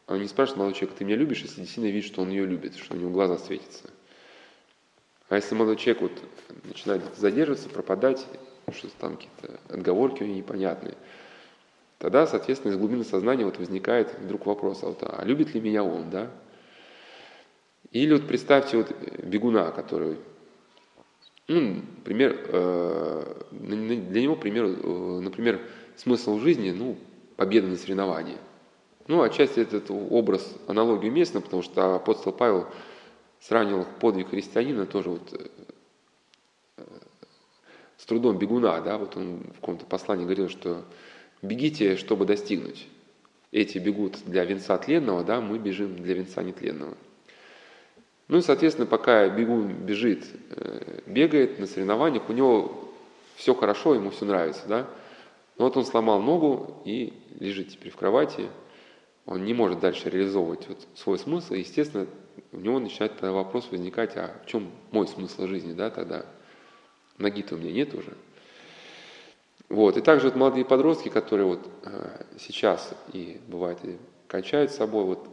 она 0.06 0.18
не 0.18 0.28
спрашивает 0.28 0.58
молодой 0.58 0.78
человек, 0.78 0.98
ты 0.98 1.04
меня 1.04 1.16
любишь, 1.16 1.42
если 1.42 1.60
действительно 1.60 1.92
видит, 1.92 2.06
что 2.06 2.22
он 2.22 2.30
ее 2.30 2.46
любит, 2.46 2.76
что 2.76 2.94
у 2.94 2.96
него 2.96 3.10
глаза 3.10 3.38
светятся. 3.38 3.90
А 5.28 5.36
если 5.36 5.54
молодой 5.54 5.76
человек 5.76 6.02
вот 6.02 6.12
начинает 6.64 7.02
задерживаться, 7.16 7.68
пропадать, 7.68 8.26
что 8.72 8.88
там 8.98 9.16
какие-то 9.16 9.60
отговорки 9.68 10.22
у 10.22 10.26
нее 10.26 10.38
непонятные. 10.38 10.94
Тогда, 11.98 12.26
соответственно, 12.26 12.72
из 12.72 12.76
глубины 12.76 13.04
сознания 13.04 13.44
вот 13.44 13.58
возникает 13.58 14.14
вдруг 14.18 14.46
вопрос, 14.46 14.82
а, 14.82 14.86
вот, 14.86 14.98
а 15.02 15.24
любит 15.24 15.54
ли 15.54 15.60
меня 15.60 15.82
он, 15.82 16.10
да? 16.10 16.30
Или 17.92 18.12
вот 18.12 18.26
представьте 18.26 18.76
вот 18.76 18.92
бегуна, 19.22 19.70
который, 19.70 20.18
ну, 21.48 21.82
например, 21.96 22.38
э, 22.48 23.42
для 23.52 24.22
него, 24.22 24.36
пример, 24.36 24.64
э, 24.64 25.20
например, 25.22 25.60
смысл 25.96 26.38
жизни, 26.40 26.72
ну, 26.72 26.96
победа 27.36 27.68
на 27.68 27.76
соревновании. 27.76 28.36
Ну, 29.06 29.22
отчасти 29.22 29.60
этот 29.60 29.90
образ, 29.90 30.54
аналогию 30.66 31.12
местно, 31.12 31.40
потому 31.40 31.62
что 31.62 31.94
апостол 31.94 32.32
Павел 32.32 32.66
сравнивал 33.40 33.86
подвиг 34.00 34.30
христианина 34.30 34.86
тоже 34.86 35.10
вот 35.10 35.32
э, 35.32 35.46
с 38.04 38.06
трудом 38.06 38.36
бегуна, 38.36 38.82
да, 38.82 38.98
вот 38.98 39.16
он 39.16 39.38
в 39.56 39.60
каком-то 39.60 39.86
послании 39.86 40.24
говорил, 40.24 40.50
что 40.50 40.84
бегите, 41.40 41.96
чтобы 41.96 42.26
достигнуть. 42.26 42.86
Эти 43.50 43.78
бегут 43.78 44.18
для 44.26 44.44
венца 44.44 44.76
тленного, 44.76 45.24
да, 45.24 45.40
мы 45.40 45.58
бежим 45.58 45.96
для 45.96 46.12
венца 46.12 46.42
нетленного. 46.42 46.98
Ну 48.28 48.36
и, 48.36 48.42
соответственно, 48.42 48.86
пока 48.86 49.26
бегун 49.30 49.72
бежит, 49.72 50.26
э, 50.50 51.00
бегает 51.06 51.58
на 51.58 51.66
соревнованиях, 51.66 52.28
у 52.28 52.34
него 52.34 52.92
все 53.36 53.54
хорошо, 53.54 53.94
ему 53.94 54.10
все 54.10 54.26
нравится, 54.26 54.68
да. 54.68 54.86
Но 55.56 55.64
вот 55.64 55.78
он 55.78 55.86
сломал 55.86 56.20
ногу 56.20 56.82
и 56.84 57.14
лежит 57.40 57.70
теперь 57.70 57.90
в 57.90 57.96
кровати, 57.96 58.50
он 59.24 59.46
не 59.46 59.54
может 59.54 59.80
дальше 59.80 60.10
реализовывать 60.10 60.68
вот 60.68 60.86
свой 60.94 61.18
смысл, 61.18 61.54
и, 61.54 61.60
естественно, 61.60 62.06
у 62.52 62.58
него 62.58 62.78
начинает 62.78 63.12
тогда 63.12 63.32
вопрос 63.32 63.70
возникать, 63.70 64.14
а 64.18 64.42
в 64.44 64.46
чем 64.46 64.70
мой 64.90 65.08
смысл 65.08 65.46
жизни, 65.46 65.72
да, 65.72 65.88
тогда– 65.88 66.26
Ноги-то 67.18 67.54
у 67.54 67.58
меня 67.58 67.72
нет 67.72 67.94
уже. 67.94 68.14
Вот. 69.68 69.96
И 69.96 70.00
также 70.00 70.26
вот 70.26 70.36
молодые 70.36 70.64
подростки, 70.64 71.08
которые 71.08 71.46
вот 71.46 71.68
э, 71.84 72.24
сейчас 72.38 72.92
и 73.12 73.40
бывает 73.48 73.78
и 73.82 73.96
кончают 74.28 74.70
с 74.70 74.76
собой, 74.76 75.04
вот, 75.04 75.28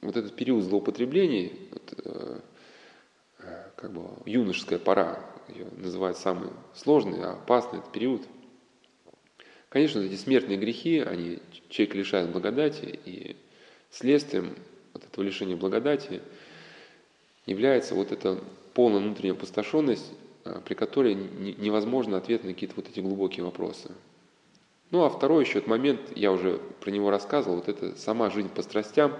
вот 0.00 0.16
этот 0.16 0.34
период 0.34 0.64
злоупотреблений, 0.64 1.52
вот, 1.70 1.94
э, 2.04 2.40
э, 3.40 3.64
как 3.76 3.92
бы 3.92 4.02
юношеская 4.26 4.78
пора, 4.78 5.20
ее 5.48 5.66
называют 5.76 6.16
самый 6.16 6.50
сложный, 6.74 7.22
опасный 7.24 7.80
этот 7.80 7.92
период. 7.92 8.22
Конечно, 9.68 10.00
эти 10.00 10.14
смертные 10.14 10.58
грехи, 10.58 11.00
они 11.00 11.38
человека 11.68 11.98
лишают 11.98 12.30
благодати, 12.30 13.00
и 13.04 13.36
следствием 13.90 14.54
вот 14.92 15.04
этого 15.04 15.24
лишения 15.24 15.56
благодати 15.56 16.20
является 17.46 17.94
вот 17.94 18.12
эта 18.12 18.38
полная 18.74 19.00
внутренняя 19.00 19.34
опустошенность, 19.34 20.12
при 20.64 20.74
которой 20.74 21.14
невозможно 21.14 22.16
ответ 22.16 22.44
на 22.44 22.52
какие-то 22.52 22.76
вот 22.76 22.88
эти 22.88 23.00
глубокие 23.00 23.44
вопросы. 23.44 23.90
Ну 24.90 25.04
а 25.04 25.10
второй 25.10 25.44
еще 25.44 25.58
этот 25.58 25.68
момент, 25.68 26.00
я 26.14 26.32
уже 26.32 26.60
про 26.80 26.90
него 26.90 27.10
рассказывал, 27.10 27.56
вот 27.56 27.68
это 27.68 27.96
сама 27.96 28.28
жизнь 28.30 28.50
по 28.50 28.62
страстям, 28.62 29.16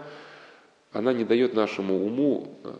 она 0.93 1.13
не 1.13 1.25
дает 1.25 1.55
нашему 1.55 2.05
уму 2.05 2.59
э, 2.65 2.75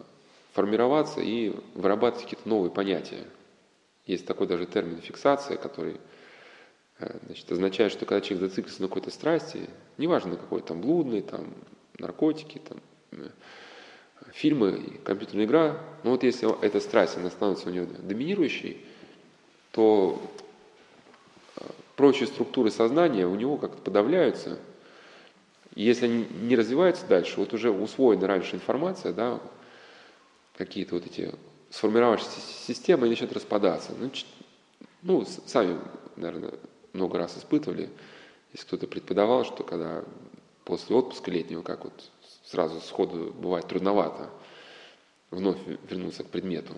формироваться 0.53 1.21
и 1.21 1.55
вырабатывать 1.75 2.25
какие-то 2.25 2.49
новые 2.49 2.71
понятия. 2.71 3.25
Есть 4.05 4.27
такой 4.27 4.47
даже 4.47 4.67
термин 4.67 5.01
фиксация, 5.01 5.57
который 5.57 5.97
э, 6.99 7.19
значит, 7.25 7.51
означает, 7.51 7.93
что 7.93 8.05
когда 8.05 8.21
человек 8.21 8.51
зациклится 8.51 8.83
на 8.83 8.89
какой-то 8.89 9.11
страсти, 9.11 9.71
неважно 9.97 10.37
какой, 10.37 10.61
там 10.61 10.83
блудный, 10.83 11.23
там 11.23 11.55
наркотики, 11.99 12.59
там 12.59 12.79
фильмы, 14.33 15.01
компьютерная 15.05 15.45
игра, 15.45 15.79
но 16.03 16.11
вот 16.11 16.23
если 16.23 16.49
эта 16.65 16.81
страсть, 16.81 17.17
она 17.17 17.31
становится 17.31 17.69
у 17.69 17.73
него 17.73 17.87
доминирующей, 18.03 18.85
то 19.71 20.21
прочие 21.97 22.27
структуры 22.27 22.71
сознания 22.71 23.27
у 23.27 23.35
него 23.35 23.57
как-то 23.57 23.81
подавляются. 23.83 24.59
Если 25.75 26.07
они 26.07 26.27
не 26.43 26.57
развиваются 26.57 27.07
дальше, 27.07 27.35
вот 27.39 27.55
уже 27.55 27.71
усвоена 27.71 28.27
раньше 28.27 28.57
информация, 28.57 29.13
да, 29.13 29.41
какие-то 30.57 30.97
вот 30.97 31.07
эти 31.07 31.33
сформировавшиеся 31.71 32.41
системы 32.41 33.09
начнут 33.09 33.33
распадаться. 33.33 33.93
Ну, 33.99 34.11
ну, 35.03 35.27
сами, 35.47 35.79
наверное, 36.17 36.53
много 36.93 37.19
раз 37.19 37.39
испытывали, 37.39 37.89
если 38.53 38.67
кто-то 38.67 38.87
преподавал, 38.87 39.45
что 39.45 39.65
когда 39.65 40.05
после 40.65 40.95
отпуска 40.95 41.31
летнего, 41.31 41.63
как 41.63 41.85
вот 41.85 42.11
сразу 42.53 42.81
сходу 42.81 43.33
бывает 43.33 43.67
трудновато 43.67 44.29
вновь 45.31 45.57
вернуться 45.89 46.23
к 46.23 46.27
предмету. 46.27 46.75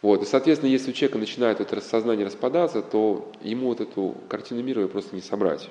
Вот. 0.00 0.22
И, 0.22 0.24
соответственно, 0.24 0.70
если 0.70 0.90
у 0.90 0.94
человека 0.94 1.18
начинает 1.18 1.60
это 1.60 1.78
сознание 1.82 2.24
распадаться, 2.24 2.80
то 2.80 3.30
ему 3.42 3.68
вот 3.68 3.82
эту 3.82 4.16
картину 4.30 4.62
мира 4.62 4.88
просто 4.88 5.14
не 5.14 5.20
собрать. 5.20 5.70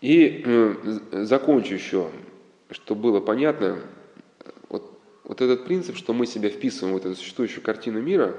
И 0.00 0.42
э, 0.44 0.98
закончу 1.24 1.74
еще, 1.74 2.10
чтобы 2.70 3.02
было 3.02 3.20
понятно, 3.20 3.80
вот, 4.68 4.98
вот 5.22 5.40
этот 5.40 5.64
принцип, 5.66 5.96
что 5.96 6.12
мы 6.12 6.26
себя 6.26 6.48
вписываем 6.48 6.96
в 6.96 6.98
эту 6.98 7.14
существующую 7.14 7.62
картину 7.62 8.00
мира, 8.00 8.36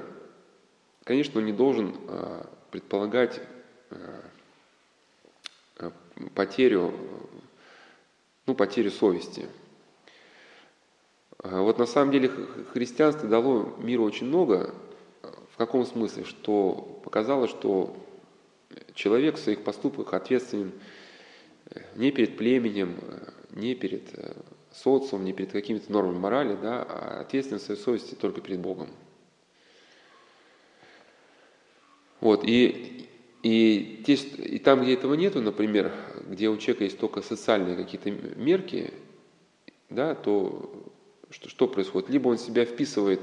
конечно, 1.05 1.39
он 1.39 1.45
не 1.45 1.53
должен 1.53 1.95
э, 2.09 2.43
предполагать 2.71 3.39
потерю, 6.29 6.93
ну, 8.45 8.55
потерю 8.55 8.91
совести– 8.91 9.47
а 11.43 11.61
вот 11.61 11.79
на 11.79 11.87
самом 11.87 12.11
деле 12.11 12.29
христианство 12.71 13.27
дало 13.27 13.73
миру 13.79 14.03
очень 14.03 14.27
много. 14.27 14.73
В 15.51 15.57
каком 15.57 15.85
смысле? 15.85 16.23
Что 16.23 17.01
показало, 17.03 17.47
что 17.47 17.95
человек 18.93 19.35
в 19.35 19.39
своих 19.39 19.63
поступках 19.63 20.13
ответственен 20.13 20.71
э, 21.71 21.81
не 21.95 22.11
перед 22.11 22.37
племенем, 22.37 22.97
э, 23.01 23.31
не 23.51 23.75
перед 23.75 24.03
э, 24.13 24.33
социумом, 24.71 25.25
не 25.25 25.33
перед 25.33 25.51
какими-то 25.51 25.91
нормами 25.91 26.17
морали, 26.17 26.55
да, 26.61 26.83
а 26.83 27.21
ответственен 27.21 27.59
в 27.59 27.63
своей 27.63 27.79
совести 27.79 28.15
только 28.15 28.41
перед 28.41 28.59
Богом. 28.59 28.89
Вот, 32.19 32.43
и, 32.43 33.09
и, 33.43 34.03
и 34.05 34.59
там, 34.59 34.81
где 34.83 34.93
этого 34.93 35.15
нету, 35.15 35.41
например, 35.41 35.91
где 36.27 36.49
у 36.49 36.57
человека 36.57 36.83
есть 36.83 36.99
только 36.99 37.21
социальные 37.21 37.75
какие-то 37.75 38.11
мерки, 38.11 38.93
да, 39.89 40.13
то 40.15 40.71
что, 41.31 41.49
что 41.49 41.67
происходит? 41.67 42.09
Либо 42.09 42.27
он 42.29 42.37
себя 42.37 42.65
вписывает 42.65 43.21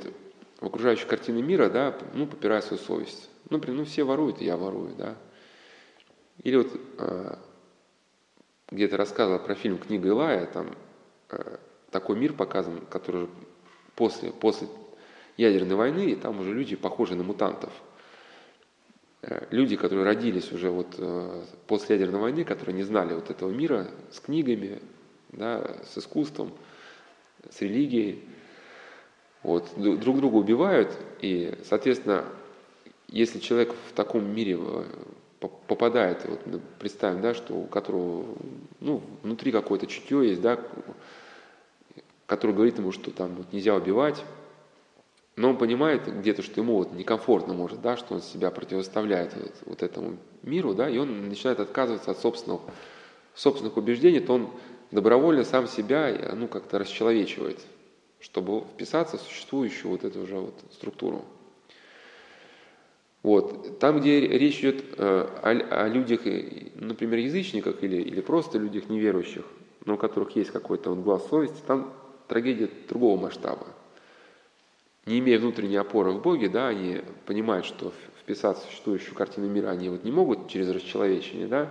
в 0.61 0.67
окружающую 0.67 1.09
картину 1.09 1.43
мира, 1.43 1.69
да, 1.69 1.97
ну, 2.15 2.27
попирая 2.27 2.63
свою 2.63 2.83
совесть. 2.83 3.29
Ну, 3.49 3.59
например, 3.59 3.81
ну, 3.81 3.85
все 3.85 4.03
воруют, 4.03 4.41
я 4.41 4.57
ворую, 4.57 4.95
да. 4.97 5.17
Или 6.43 6.57
вот 6.57 6.69
э, 6.99 7.37
где-то 8.71 8.97
рассказывал 8.97 9.39
про 9.39 9.55
фильм 9.55 9.79
«Книга 9.79 10.09
Илая», 10.09 10.47
там 10.47 10.75
э, 11.31 11.59
такой 11.91 12.17
мир 12.17 12.33
показан, 12.33 12.81
который 12.91 13.29
после, 13.95 14.33
после 14.33 14.69
ядерной 15.37 15.77
войны, 15.77 16.11
и 16.11 16.17
там 16.17 16.41
уже 16.41 16.53
люди 16.53 16.77
похожи 16.77 17.15
на 17.15 17.23
мутантов. 17.23 17.73
Э, 19.23 19.47
люди, 19.51 19.77
которые 19.77 20.05
родились 20.05 20.53
уже 20.53 20.71
вот 20.71 20.95
э, 20.99 21.45
после 21.67 21.97
ядерной 21.97 22.21
войны, 22.21 22.45
которые 22.45 22.77
не 22.77 22.85
знали 22.85 23.15
вот 23.15 23.31
этого 23.31 23.51
мира 23.51 23.89
с 24.11 24.21
книгами, 24.21 24.81
да, 25.33 25.77
с 25.85 25.99
искусством– 25.99 26.53
с 27.51 27.61
религией, 27.61 28.25
вот, 29.43 29.69
друг 29.77 30.19
друга 30.19 30.37
убивают, 30.37 30.93
и, 31.21 31.57
соответственно, 31.65 32.25
если 33.09 33.39
человек 33.39 33.75
в 33.91 33.93
таком 33.95 34.31
мире 34.31 34.59
э, 34.61 34.85
попадает, 35.67 36.25
вот, 36.27 36.41
представим, 36.79 37.23
да, 37.23 37.35
что 37.35 37.55
у 37.55 37.67
которого 37.67 38.27
ну, 38.81 39.03
внутри 39.23 39.53
какое-то 39.53 39.87
чутье 39.87 40.29
есть, 40.29 40.41
да, 40.41 40.59
который 42.27 42.55
говорит 42.55 42.79
ему, 42.79 42.93
что 42.93 43.11
там 43.11 43.35
вот, 43.37 43.53
нельзя 43.53 43.75
убивать, 43.75 44.23
но 45.39 45.51
он 45.51 45.57
понимает 45.57 46.03
где-то, 46.21 46.43
что 46.43 46.61
ему 46.61 46.75
вот 46.75 46.93
некомфортно 46.93 47.55
может, 47.55 47.81
да, 47.81 47.97
что 47.97 48.15
он 48.15 48.23
себя 48.23 48.51
противоставляет 48.51 49.37
вот, 49.37 49.55
вот 49.67 49.83
этому 49.85 50.17
миру, 50.43 50.75
да, 50.75 50.91
и 50.91 50.99
он 50.99 51.29
начинает 51.29 51.61
отказываться 51.61 52.11
от 52.11 52.19
собственных, 52.19 52.63
собственных 53.35 53.77
убеждений, 53.77 54.19
то 54.19 54.35
он 54.35 54.51
добровольно 54.91 55.45
сам 55.45 55.69
себя 55.69 56.13
ну, 56.35 56.49
как-то 56.49 56.81
расчеловечивает, 56.81 57.61
чтобы 58.19 58.63
вписаться 58.63 59.17
в 59.17 59.21
существующую 59.21 59.93
вот 59.93 60.03
эту 60.03 60.23
уже 60.23 60.39
вот 60.39 60.55
структуру. 60.73 61.25
Вот. 63.23 63.79
Там, 63.79 64.01
где 64.01 64.21
речь 64.21 64.59
идет 64.59 64.83
э, 64.97 65.29
о, 65.43 65.85
о 65.85 65.89
людях, 65.89 66.23
например, 66.75 67.21
язычниках 67.21 67.85
или, 67.85 68.03
или 68.03 68.21
просто 68.23 68.59
людях 68.59 68.89
неверующих, 68.89 69.45
но 69.85 69.95
у 69.95 69.99
которых 69.99 70.35
есть 70.35 70.51
какой-то 70.51 70.91
вот 70.91 71.05
глаз 71.05 71.29
совести, 71.29 71.63
там 71.65 71.93
трагедия 72.27 72.69
другого 72.89 73.21
масштаба. 73.21 73.69
Не 75.09 75.21
имея 75.21 75.39
внутренней 75.39 75.79
опоры 75.79 76.11
в 76.11 76.21
Боге, 76.21 76.51
да, 76.51 76.69
они 76.69 77.01
понимают, 77.25 77.65
что 77.65 77.95
вписаться 78.21 78.67
в 78.67 78.69
существующую 78.69 79.15
картину 79.15 79.49
мира 79.49 79.71
они 79.71 79.89
вот 79.89 80.05
не 80.05 80.13
могут 80.13 80.49
через 80.49 80.69
расчеловечение, 80.69 81.47
да, 81.47 81.71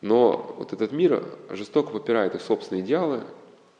но 0.00 0.54
вот 0.56 0.72
этот 0.72 0.92
мир 0.92 1.24
жестоко 1.50 1.90
попирает 1.90 2.36
их 2.36 2.40
собственные 2.40 2.84
идеалы, 2.84 3.24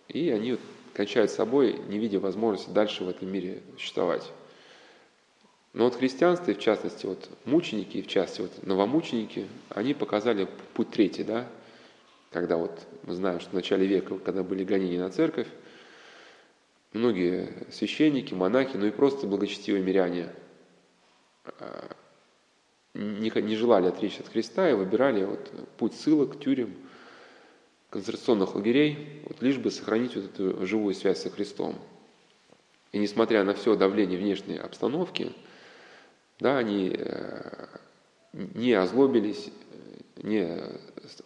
и 0.09 0.31
они 0.31 0.53
вот 0.53 0.61
кончают 0.95 1.31
собой, 1.31 1.79
не 1.89 2.01
видя 2.01 2.19
возможности 2.19 2.71
дальше 2.71 3.05
в 3.05 3.09
этом 3.09 3.31
мире 3.31 3.63
существовать. 3.77 4.29
Но 5.73 5.85
вот 5.85 5.95
христианство, 5.95 6.51
и 6.51 6.55
в 6.55 6.59
частности 6.59 7.07
вот 7.07 7.31
мученики, 7.45 7.99
и 7.99 8.03
в 8.03 8.09
частности 8.09 8.41
вот 8.41 8.67
новомученики, 8.67 9.47
они 9.69 9.95
показали 9.95 10.49
путь 10.73 10.91
третий, 10.91 11.23
да, 11.23 11.47
когда 12.33 12.57
вот 12.57 12.73
мы 13.05 13.15
знаем, 13.15 13.39
что 13.39 13.51
в 13.51 13.55
начале 13.55 13.87
века, 13.87 14.19
когда 14.19 14.43
были 14.43 14.65
гонения 14.65 14.99
на 14.99 15.11
церковь, 15.11 15.47
многие 16.95 17.51
священники, 17.71 18.33
монахи, 18.33 18.77
ну 18.77 18.87
и 18.87 18.91
просто 18.91 19.27
благочестивые 19.27 19.85
миряне 19.85 20.33
а, 21.45 21.91
не, 22.95 23.31
не 23.43 23.57
желали 23.57 23.89
отречься 23.89 24.23
от 24.23 24.29
Христа 24.29 24.71
и 24.71 24.75
выбирали 24.75 25.25
вот 25.25 25.53
путь 25.77 25.95
ссылок, 25.95 26.41
тюрем, 26.41 26.75
концентрационных 27.91 28.55
лагерей, 28.55 29.23
вот 29.29 29.43
лишь 29.43 29.59
бы 29.59 29.71
сохранить 29.71 30.17
вот 30.17 30.25
эту 30.25 30.67
живую 30.67 30.95
связь 30.95 31.21
со 31.21 31.31
Христом. 31.31 31.77
И 32.93 32.99
несмотря 32.99 33.45
на 33.45 33.55
все 33.55 33.77
давление 33.77 34.19
внешней 34.19 34.57
обстановки, 34.57 35.33
да, 36.39 36.59
они 36.59 36.95
э, 36.97 37.67
не 38.33 38.73
озлобились, 38.73 39.51
не 40.17 40.63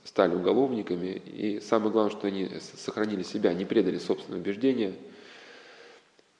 стали 0.05 0.35
уголовниками, 0.35 1.23
и 1.27 1.61
самое 1.61 1.91
главное, 1.91 2.11
что 2.11 2.27
они 2.27 2.51
сохранили 2.59 3.23
себя, 3.23 3.53
не 3.53 3.65
предали 3.65 3.99
собственные 3.99 4.41
убеждения. 4.41 4.95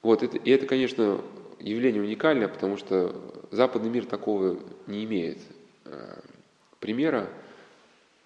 Вот, 0.01 0.23
это, 0.23 0.37
и 0.37 0.49
это, 0.49 0.65
конечно, 0.65 1.21
явление 1.59 2.01
уникальное, 2.01 2.47
потому 2.47 2.77
что 2.77 3.15
западный 3.51 3.89
мир 3.89 4.05
такого 4.05 4.57
не 4.87 5.03
имеет 5.03 5.39
э, 5.85 6.19
примера. 6.79 7.29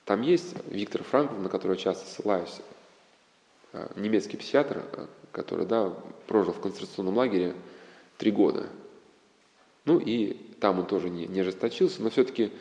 Там 0.06 0.22
есть 0.22 0.56
Виктор 0.68 1.04
Франкл, 1.04 1.36
на 1.36 1.50
которого 1.50 1.78
часто 1.78 2.08
ссылаюсь, 2.08 2.62
э, 3.72 3.88
немецкий 3.96 4.38
психиатр, 4.38 4.84
э, 4.92 5.08
который 5.32 5.66
да, 5.66 5.90
прожил 6.28 6.54
в 6.54 6.62
концентрационном 6.62 7.18
лагере 7.18 7.56
три 8.18 8.32
года. 8.32 8.68
Ну 9.86 10.00
и 10.00 10.34
там 10.60 10.80
он 10.80 10.86
тоже 10.86 11.10
не, 11.10 11.26
не 11.26 11.42
ожесточился, 11.42 12.04
но 12.04 12.10
все-таки 12.10 12.52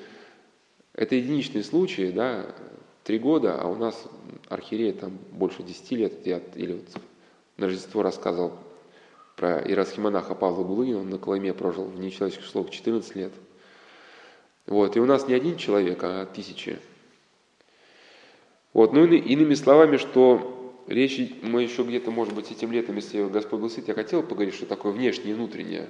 это 0.94 1.14
единичные 1.14 1.64
случаи, 1.64 2.10
да, 2.10 2.46
три 3.04 3.18
года, 3.18 3.60
а 3.60 3.68
у 3.68 3.76
нас 3.76 4.02
архиерея 4.48 4.92
там 4.94 5.18
больше 5.32 5.62
десяти 5.62 5.96
лет, 5.96 6.26
я, 6.26 6.40
или 6.54 6.74
вот 6.74 7.02
на 7.58 7.66
Рождество 7.66 8.02
рассказывал 8.02 8.52
про 9.36 9.60
иерархимонаха 9.60 10.34
Павла 10.34 10.64
Гулынина, 10.64 11.00
он 11.00 11.10
на 11.10 11.18
Колыме 11.18 11.54
прожил 11.54 11.84
в 11.84 11.98
нечеловеческих 11.98 12.46
условиях 12.46 12.72
14 12.72 13.16
лет. 13.16 13.32
Вот, 14.66 14.96
и 14.96 15.00
у 15.00 15.06
нас 15.06 15.26
не 15.26 15.34
один 15.34 15.56
человек, 15.56 15.98
а 16.02 16.26
тысячи. 16.26 16.78
Вот, 18.72 18.92
ну, 18.92 19.04
иными 19.04 19.54
словами, 19.54 19.96
что 19.96 20.82
речь, 20.86 21.20
мы 21.42 21.62
еще 21.62 21.82
где-то, 21.82 22.10
может 22.10 22.34
быть, 22.34 22.50
этим 22.50 22.72
летом, 22.72 22.96
если 22.96 23.22
Господь 23.28 23.60
благословит, 23.60 23.88
я 23.88 23.94
хотел 23.94 24.22
поговорить, 24.22 24.54
что 24.54 24.66
такое 24.66 24.92
внешнее 24.92 25.32
и 25.32 25.34
внутреннее. 25.34 25.88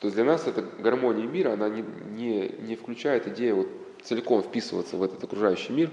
То 0.00 0.08
есть 0.08 0.16
для 0.16 0.24
нас 0.24 0.46
эта 0.46 0.62
гармония 0.62 1.26
мира, 1.26 1.52
она 1.52 1.68
не, 1.68 1.84
не, 2.10 2.48
не 2.60 2.76
включает 2.76 3.26
идею 3.28 3.56
вот 3.56 3.68
целиком 4.02 4.42
вписываться 4.42 4.96
в 4.96 5.02
этот 5.02 5.24
окружающий 5.24 5.72
мир 5.72 5.90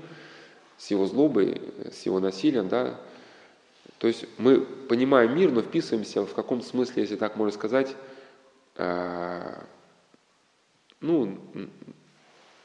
с 0.77 0.91
его 0.91 1.05
злобой, 1.05 1.61
с 1.91 2.05
его 2.05 2.19
насилием, 2.19 2.67
да, 2.67 2.99
то 4.01 4.07
есть 4.07 4.25
мы 4.39 4.61
понимаем 4.61 5.35
мир, 5.35 5.51
но 5.51 5.61
вписываемся 5.61 6.25
в 6.25 6.33
каком-то 6.33 6.65
смысле, 6.65 7.03
если 7.03 7.17
так 7.17 7.35
можно 7.35 7.53
сказать, 7.53 7.95
а, 8.75 9.63
ну, 11.01 11.37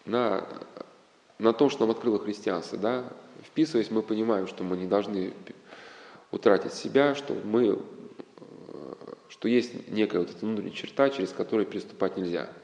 на, 0.06 0.48
на 1.38 1.52
том, 1.52 1.68
что 1.68 1.80
нам 1.80 1.90
открыло 1.90 2.18
христианство. 2.18 2.78
Да? 2.78 3.04
Вписываясь, 3.44 3.90
мы 3.90 4.00
понимаем, 4.00 4.46
что 4.46 4.64
мы 4.64 4.78
не 4.78 4.86
должны 4.86 5.34
утратить 6.30 6.72
себя, 6.72 7.14
что 7.14 7.34
мы 7.34 7.82
что 9.28 9.48
есть 9.48 9.90
некая 9.90 10.20
вот 10.20 10.30
эта 10.30 10.38
внутренняя 10.46 10.72
черта, 10.72 11.10
через 11.10 11.32
которую 11.32 11.66
переступать 11.66 12.16
нельзя– 12.16 12.48